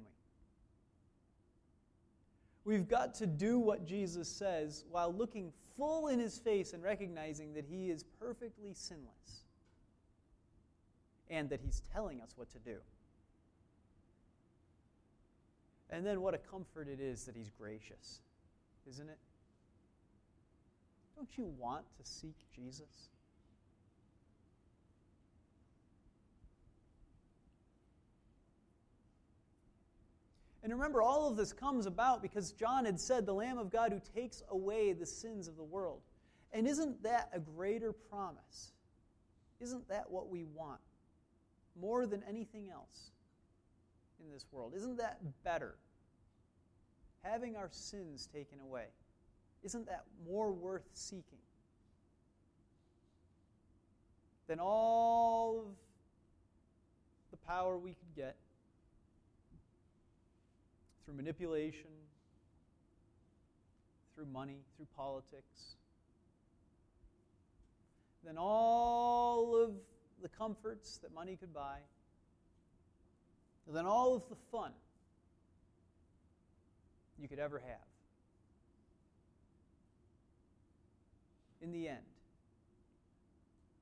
we? 2.65 2.77
We've 2.77 2.89
got 2.89 3.13
to 3.17 3.27
do 3.27 3.59
what 3.59 3.85
Jesus 3.85 4.29
says 4.29 4.85
while 4.89 5.13
looking 5.13 5.53
full 5.77 6.07
in 6.07 6.21
his 6.21 6.39
face 6.39 6.75
and 6.75 6.83
recognizing 6.85 7.55
that 7.55 7.65
he 7.69 7.91
is 7.91 8.05
perfectly 8.21 8.73
sinless 8.73 9.47
and 11.29 11.51
that 11.51 11.59
he's 11.61 11.83
telling 11.93 12.21
us 12.21 12.35
what 12.37 12.49
to 12.53 12.61
do. 12.61 12.77
And 15.91 16.07
then 16.07 16.21
what 16.21 16.35
a 16.35 16.39
comfort 16.39 16.87
it 16.87 17.01
is 17.01 17.25
that 17.25 17.35
he's 17.35 17.51
gracious, 17.51 18.21
isn't 18.89 19.09
it? 19.09 19.19
Don't 21.17 21.37
you 21.37 21.53
want 21.59 21.85
to 21.97 22.09
seek 22.09 22.37
Jesus? 22.55 23.09
And 30.69 30.79
remember, 30.79 31.01
all 31.01 31.27
of 31.27 31.35
this 31.39 31.55
comes 31.55 31.87
about 31.87 32.21
because 32.21 32.53
John 32.53 32.85
had 32.85 33.01
said, 33.01 33.25
the 33.25 33.33
Lamb 33.33 33.57
of 33.57 33.71
God 33.71 33.91
who 33.91 34.03
takes 34.15 34.43
away 34.51 34.93
the 34.93 35.07
sins 35.07 35.49
of 35.49 35.57
the 35.57 35.63
world. 35.63 36.03
And 36.53 36.69
isn't 36.69 37.03
that 37.05 37.31
a 37.33 37.41
greater 37.41 37.91
promise? 37.91 38.73
Isn't 39.61 39.89
that 39.89 40.11
what 40.11 40.29
we 40.29 40.45
want 40.45 40.81
more 41.81 42.07
than 42.07 42.23
anything 42.29 42.69
else 42.71 43.13
in 44.23 44.31
this 44.31 44.45
world? 44.53 44.75
Isn't 44.77 44.99
that 44.99 45.21
better? 45.43 45.77
Having 47.23 47.57
our 47.57 47.71
sins 47.71 48.29
taken 48.31 48.61
away. 48.61 48.89
Isn't 49.63 49.87
that 49.87 50.05
more 50.29 50.53
worth 50.53 50.85
seeking 50.93 51.39
than 54.49 54.61
all 54.61 55.61
of 55.61 55.75
the 57.31 57.39
power 57.39 57.79
we 57.79 57.93
could 57.93 58.15
get? 58.15 58.37
Through 61.09 61.17
manipulation, 61.17 61.89
through 64.15 64.27
money, 64.27 64.59
through 64.77 64.87
politics. 64.95 65.77
Then 68.23 68.37
all 68.37 69.57
of 69.57 69.71
the 70.21 70.29
comforts 70.29 70.99
that 70.99 71.15
money 71.15 71.37
could 71.37 71.55
buy, 71.55 71.79
then 73.73 73.87
all 73.87 74.17
of 74.17 74.23
the 74.29 74.37
fun 74.53 74.73
you 77.19 77.27
could 77.27 77.39
ever 77.39 77.59
have. 77.59 77.79
In 81.63 81.73
the 81.73 81.89
end, 81.89 81.99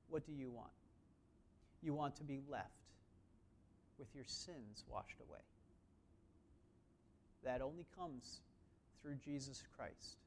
what 0.09 0.25
do 0.25 0.31
you 0.31 0.49
want? 0.49 0.69
You 1.83 1.93
want 1.93 2.15
to 2.17 2.23
be 2.23 2.39
left 2.49 2.71
with 3.99 4.07
your 4.15 4.25
sins 4.25 4.85
washed 4.89 5.19
away. 5.27 5.39
That 7.43 7.61
only 7.61 7.85
comes 7.97 8.41
through 9.01 9.15
Jesus 9.23 9.63
Christ. 9.75 10.17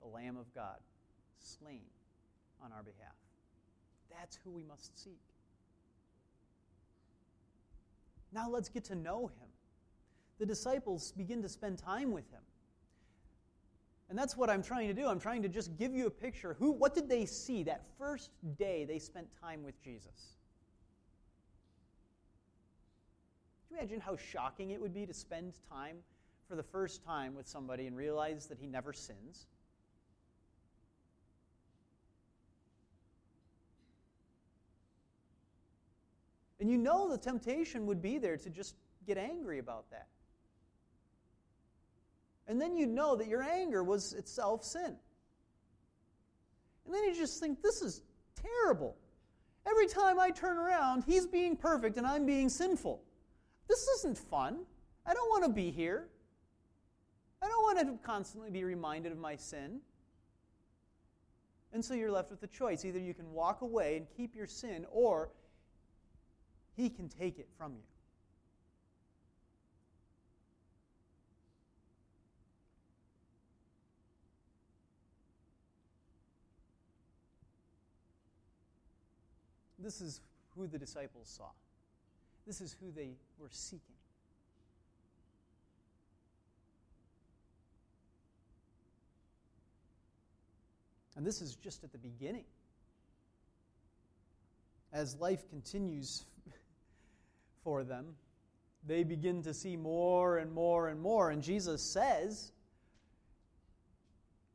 the 0.00 0.08
Lamb 0.08 0.36
of 0.36 0.52
God, 0.54 0.76
slain 1.40 1.82
on 2.62 2.72
our 2.72 2.82
behalf. 2.82 3.16
That's 4.10 4.38
who 4.44 4.50
we 4.50 4.62
must 4.62 5.02
seek. 5.02 5.20
Now 8.32 8.48
let's 8.48 8.68
get 8.68 8.84
to 8.84 8.94
know 8.94 9.26
him. 9.26 9.48
The 10.38 10.46
disciples 10.46 11.12
begin 11.16 11.42
to 11.42 11.48
spend 11.48 11.78
time 11.78 12.12
with 12.12 12.30
him. 12.30 12.42
And 14.08 14.16
that's 14.16 14.36
what 14.36 14.48
I'm 14.48 14.62
trying 14.62 14.86
to 14.88 14.94
do. 14.94 15.08
I'm 15.08 15.18
trying 15.18 15.42
to 15.42 15.48
just 15.48 15.76
give 15.76 15.92
you 15.94 16.06
a 16.06 16.10
picture. 16.10 16.54
Who, 16.58 16.70
what 16.70 16.94
did 16.94 17.08
they 17.08 17.24
see 17.26 17.64
that 17.64 17.82
first 17.98 18.30
day 18.58 18.84
they 18.84 18.98
spent 18.98 19.26
time 19.40 19.64
with 19.64 19.82
Jesus? 19.82 20.36
Can 23.65 23.65
imagine 23.76 24.00
how 24.00 24.16
shocking 24.16 24.70
it 24.70 24.80
would 24.80 24.94
be 24.94 25.06
to 25.06 25.12
spend 25.12 25.52
time 25.70 25.96
for 26.48 26.56
the 26.56 26.62
first 26.62 27.04
time 27.04 27.34
with 27.34 27.46
somebody 27.46 27.86
and 27.86 27.96
realize 27.96 28.46
that 28.46 28.58
he 28.58 28.66
never 28.66 28.92
sins? 28.92 29.46
And 36.58 36.70
you 36.70 36.78
know 36.78 37.10
the 37.10 37.18
temptation 37.18 37.86
would 37.86 38.00
be 38.00 38.18
there 38.18 38.36
to 38.38 38.50
just 38.50 38.76
get 39.06 39.18
angry 39.18 39.58
about 39.58 39.90
that. 39.90 40.08
And 42.48 42.60
then 42.60 42.76
you 42.76 42.86
know 42.86 43.16
that 43.16 43.26
your 43.26 43.42
anger 43.42 43.82
was 43.82 44.14
itself 44.14 44.64
sin. 44.64 44.96
And 46.86 46.94
then 46.94 47.04
you 47.04 47.14
just 47.14 47.40
think, 47.40 47.60
this 47.60 47.82
is 47.82 48.02
terrible. 48.36 48.96
Every 49.68 49.88
time 49.88 50.18
I 50.18 50.30
turn 50.30 50.56
around, 50.56 51.04
he's 51.04 51.26
being 51.26 51.56
perfect 51.56 51.98
and 51.98 52.06
I'm 52.06 52.24
being 52.24 52.48
sinful. 52.48 53.02
This 53.68 53.86
isn't 53.98 54.16
fun. 54.16 54.58
I 55.04 55.14
don't 55.14 55.28
want 55.28 55.44
to 55.44 55.50
be 55.50 55.70
here. 55.70 56.08
I 57.42 57.48
don't 57.48 57.62
want 57.62 57.78
to 57.80 58.06
constantly 58.06 58.50
be 58.50 58.64
reminded 58.64 59.12
of 59.12 59.18
my 59.18 59.36
sin. 59.36 59.80
And 61.72 61.84
so 61.84 61.94
you're 61.94 62.10
left 62.10 62.30
with 62.30 62.42
a 62.42 62.46
choice. 62.46 62.84
Either 62.84 62.98
you 62.98 63.14
can 63.14 63.30
walk 63.32 63.60
away 63.60 63.96
and 63.96 64.06
keep 64.16 64.34
your 64.34 64.46
sin, 64.46 64.86
or 64.90 65.30
he 66.76 66.88
can 66.88 67.08
take 67.08 67.38
it 67.38 67.48
from 67.58 67.72
you. 67.72 67.82
This 79.78 80.00
is 80.00 80.20
who 80.56 80.66
the 80.66 80.78
disciples 80.78 81.28
saw. 81.28 81.50
This 82.46 82.60
is 82.60 82.76
who 82.80 82.92
they 82.92 83.10
were 83.38 83.48
seeking. 83.50 83.96
And 91.16 91.26
this 91.26 91.40
is 91.40 91.56
just 91.56 91.82
at 91.82 91.92
the 91.92 91.98
beginning. 91.98 92.44
As 94.92 95.16
life 95.16 95.48
continues 95.48 96.24
for 97.64 97.82
them, 97.82 98.14
they 98.86 99.02
begin 99.02 99.42
to 99.42 99.52
see 99.52 99.76
more 99.76 100.38
and 100.38 100.52
more 100.52 100.88
and 100.88 101.00
more. 101.00 101.30
And 101.30 101.42
Jesus 101.42 101.82
says, 101.82 102.52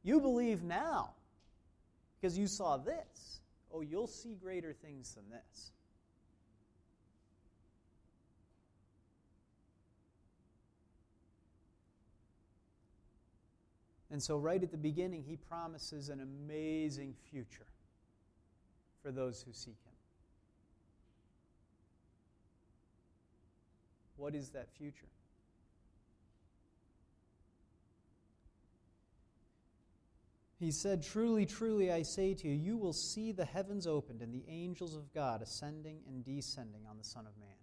You 0.03 0.21
believe 0.21 0.63
now 0.63 1.11
because 2.19 2.37
you 2.37 2.47
saw 2.47 2.77
this. 2.77 3.41
Oh, 3.73 3.81
you'll 3.81 4.07
see 4.07 4.35
greater 4.35 4.73
things 4.73 5.15
than 5.15 5.23
this. 5.29 5.71
And 14.11 14.21
so, 14.21 14.37
right 14.37 14.61
at 14.61 14.71
the 14.71 14.77
beginning, 14.77 15.23
he 15.23 15.37
promises 15.37 16.09
an 16.09 16.19
amazing 16.19 17.15
future 17.31 17.65
for 19.01 19.11
those 19.11 19.41
who 19.41 19.53
seek 19.53 19.77
him. 19.85 19.93
What 24.17 24.35
is 24.35 24.49
that 24.49 24.69
future? 24.77 25.07
He 30.59 30.71
said, 30.71 31.01
Truly, 31.01 31.45
truly, 31.45 31.91
I 31.91 32.03
say 32.03 32.33
to 32.35 32.47
you, 32.47 32.53
you 32.53 32.77
will 32.77 32.93
see 32.93 33.31
the 33.31 33.45
heavens 33.45 33.87
opened 33.87 34.21
and 34.21 34.33
the 34.33 34.43
angels 34.47 34.95
of 34.95 35.11
God 35.13 35.41
ascending 35.41 36.01
and 36.07 36.23
descending 36.23 36.85
on 36.87 36.97
the 36.97 37.03
Son 37.03 37.25
of 37.25 37.35
Man. 37.39 37.60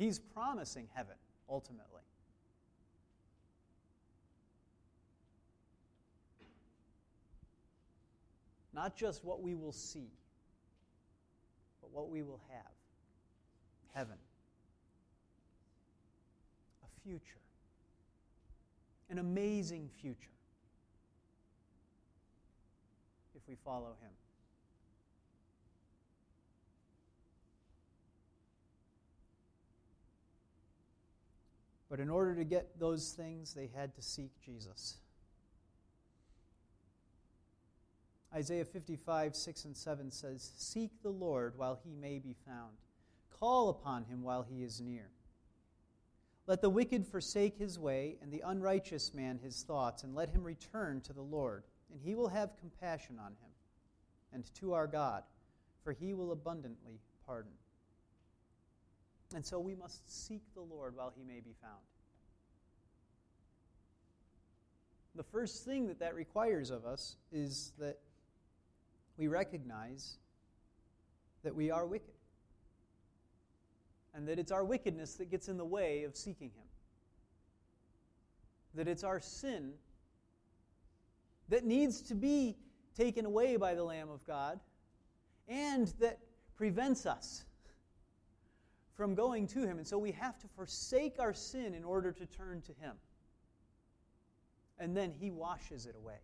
He's 0.00 0.18
promising 0.18 0.88
heaven, 0.94 1.16
ultimately. 1.46 2.00
Not 8.72 8.96
just 8.96 9.22
what 9.22 9.42
we 9.42 9.54
will 9.54 9.74
see, 9.74 10.08
but 11.82 11.90
what 11.90 12.08
we 12.08 12.22
will 12.22 12.40
have 12.48 12.72
heaven. 13.92 14.16
A 16.82 17.06
future. 17.06 17.20
An 19.10 19.18
amazing 19.18 19.90
future. 20.00 20.16
If 23.34 23.42
we 23.46 23.54
follow 23.66 23.96
Him. 24.00 24.12
But 31.90 31.98
in 31.98 32.08
order 32.08 32.36
to 32.36 32.44
get 32.44 32.78
those 32.78 33.12
things, 33.12 33.52
they 33.52 33.68
had 33.74 33.94
to 33.96 34.02
seek 34.02 34.30
Jesus. 34.40 34.98
Isaiah 38.32 38.64
55, 38.64 39.34
6 39.34 39.64
and 39.64 39.76
7 39.76 40.10
says, 40.12 40.52
Seek 40.56 41.02
the 41.02 41.10
Lord 41.10 41.54
while 41.56 41.80
he 41.84 41.92
may 41.92 42.20
be 42.20 42.36
found, 42.46 42.76
call 43.40 43.70
upon 43.70 44.04
him 44.04 44.22
while 44.22 44.46
he 44.48 44.62
is 44.62 44.80
near. 44.80 45.10
Let 46.46 46.62
the 46.62 46.70
wicked 46.70 47.06
forsake 47.06 47.58
his 47.58 47.76
way, 47.76 48.16
and 48.22 48.32
the 48.32 48.42
unrighteous 48.46 49.12
man 49.12 49.40
his 49.42 49.64
thoughts, 49.64 50.04
and 50.04 50.14
let 50.14 50.30
him 50.30 50.44
return 50.44 51.00
to 51.02 51.12
the 51.12 51.20
Lord, 51.20 51.64
and 51.92 52.00
he 52.00 52.14
will 52.14 52.28
have 52.28 52.56
compassion 52.56 53.18
on 53.18 53.32
him, 53.32 53.50
and 54.32 54.44
to 54.54 54.74
our 54.74 54.86
God, 54.86 55.24
for 55.82 55.92
he 55.92 56.14
will 56.14 56.30
abundantly 56.30 57.00
pardon. 57.26 57.52
And 59.34 59.44
so 59.44 59.60
we 59.60 59.74
must 59.74 60.10
seek 60.10 60.42
the 60.54 60.60
Lord 60.60 60.96
while 60.96 61.12
he 61.16 61.22
may 61.22 61.40
be 61.40 61.54
found. 61.62 61.80
The 65.14 65.22
first 65.22 65.64
thing 65.64 65.86
that 65.88 65.98
that 66.00 66.14
requires 66.14 66.70
of 66.70 66.84
us 66.84 67.16
is 67.32 67.72
that 67.78 67.98
we 69.16 69.28
recognize 69.28 70.16
that 71.42 71.54
we 71.54 71.70
are 71.70 71.86
wicked. 71.86 72.14
And 74.14 74.26
that 74.28 74.38
it's 74.38 74.50
our 74.50 74.64
wickedness 74.64 75.14
that 75.16 75.30
gets 75.30 75.48
in 75.48 75.56
the 75.56 75.64
way 75.64 76.04
of 76.04 76.16
seeking 76.16 76.48
Him. 76.48 76.66
That 78.74 78.88
it's 78.88 79.04
our 79.04 79.20
sin 79.20 79.72
that 81.48 81.64
needs 81.64 82.00
to 82.02 82.14
be 82.14 82.56
taken 82.96 83.26
away 83.26 83.56
by 83.56 83.74
the 83.74 83.84
Lamb 83.84 84.08
of 84.08 84.24
God 84.26 84.60
and 85.48 85.88
that 85.98 86.18
prevents 86.56 87.06
us 87.06 87.44
from 89.00 89.14
going 89.14 89.46
to 89.46 89.60
Him. 89.60 89.78
And 89.78 89.86
so 89.88 89.96
we 89.96 90.12
have 90.12 90.38
to 90.40 90.46
forsake 90.48 91.18
our 91.18 91.32
sin 91.32 91.72
in 91.72 91.84
order 91.84 92.12
to 92.12 92.26
turn 92.26 92.60
to 92.66 92.72
Him. 92.84 92.92
And 94.78 94.94
then 94.94 95.14
He 95.18 95.30
washes 95.30 95.86
it 95.86 95.96
away. 95.96 96.18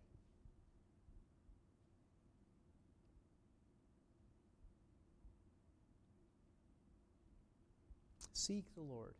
Seek 8.31 8.65
the 8.75 8.83
Lord 8.83 9.15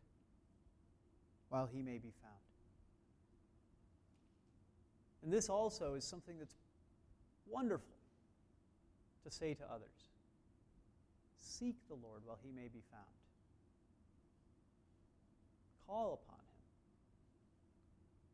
while 1.48 1.66
he 1.66 1.82
may 1.82 1.98
be 1.98 2.12
found. 2.22 2.34
And 5.24 5.32
this 5.32 5.48
also 5.48 5.94
is 5.94 6.04
something 6.04 6.38
that's 6.38 6.54
wonderful 7.48 7.96
to 9.24 9.30
say 9.32 9.54
to 9.54 9.64
others. 9.64 10.12
Seek 11.40 11.74
the 11.88 11.96
Lord 11.96 12.22
while 12.24 12.38
he 12.44 12.52
may 12.52 12.68
be 12.68 12.84
found. 12.92 13.17
Call 15.88 16.20
upon 16.22 16.36
him 16.36 16.44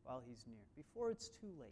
while 0.03 0.21
he's 0.27 0.43
near, 0.45 0.57
before 0.75 1.09
it's 1.09 1.29
too 1.29 1.47
late. 1.57 1.71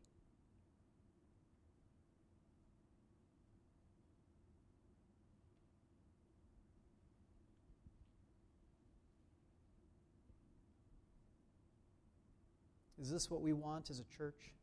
Is 13.02 13.12
this 13.12 13.30
what 13.30 13.42
we 13.42 13.52
want 13.52 13.90
as 13.90 14.00
a 14.00 14.18
church? 14.18 14.54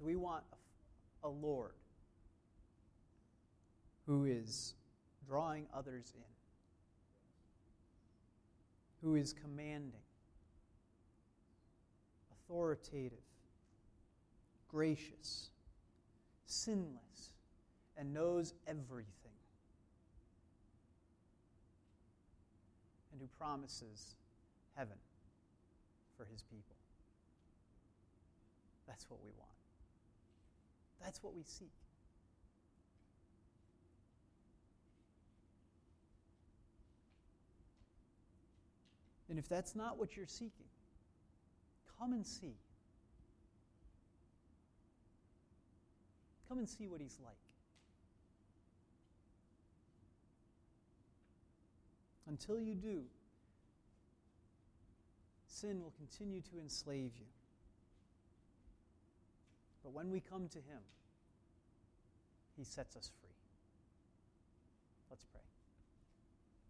Do 0.00 0.04
we 0.04 0.16
want 0.16 0.42
a, 1.22 1.28
a 1.28 1.30
Lord 1.30 1.74
who 4.06 4.24
is 4.24 4.74
drawing 5.28 5.66
others 5.72 6.12
in? 6.16 6.45
Who 9.06 9.14
is 9.14 9.32
commanding, 9.32 10.02
authoritative, 12.32 13.22
gracious, 14.66 15.50
sinless, 16.46 17.34
and 17.96 18.12
knows 18.12 18.52
everything, 18.66 19.06
and 23.12 23.20
who 23.20 23.28
promises 23.38 24.16
heaven 24.74 24.98
for 26.16 26.24
his 26.24 26.42
people. 26.42 26.74
That's 28.88 29.08
what 29.08 29.20
we 29.22 29.30
want. 29.38 29.50
That's 31.00 31.22
what 31.22 31.32
we 31.32 31.44
seek. 31.44 31.70
And 39.28 39.38
if 39.38 39.48
that's 39.48 39.74
not 39.74 39.98
what 39.98 40.16
you're 40.16 40.26
seeking, 40.26 40.66
come 41.98 42.12
and 42.12 42.26
see. 42.26 42.54
Come 46.48 46.58
and 46.58 46.68
see 46.68 46.86
what 46.86 47.00
he's 47.00 47.18
like. 47.24 47.34
Until 52.28 52.60
you 52.60 52.74
do, 52.74 53.02
sin 55.46 55.80
will 55.80 55.92
continue 55.96 56.40
to 56.40 56.60
enslave 56.60 57.12
you. 57.18 57.26
But 59.82 59.92
when 59.92 60.10
we 60.10 60.20
come 60.20 60.48
to 60.48 60.58
him, 60.58 60.82
he 62.56 62.64
sets 62.64 62.96
us 62.96 63.10
free. 63.20 63.25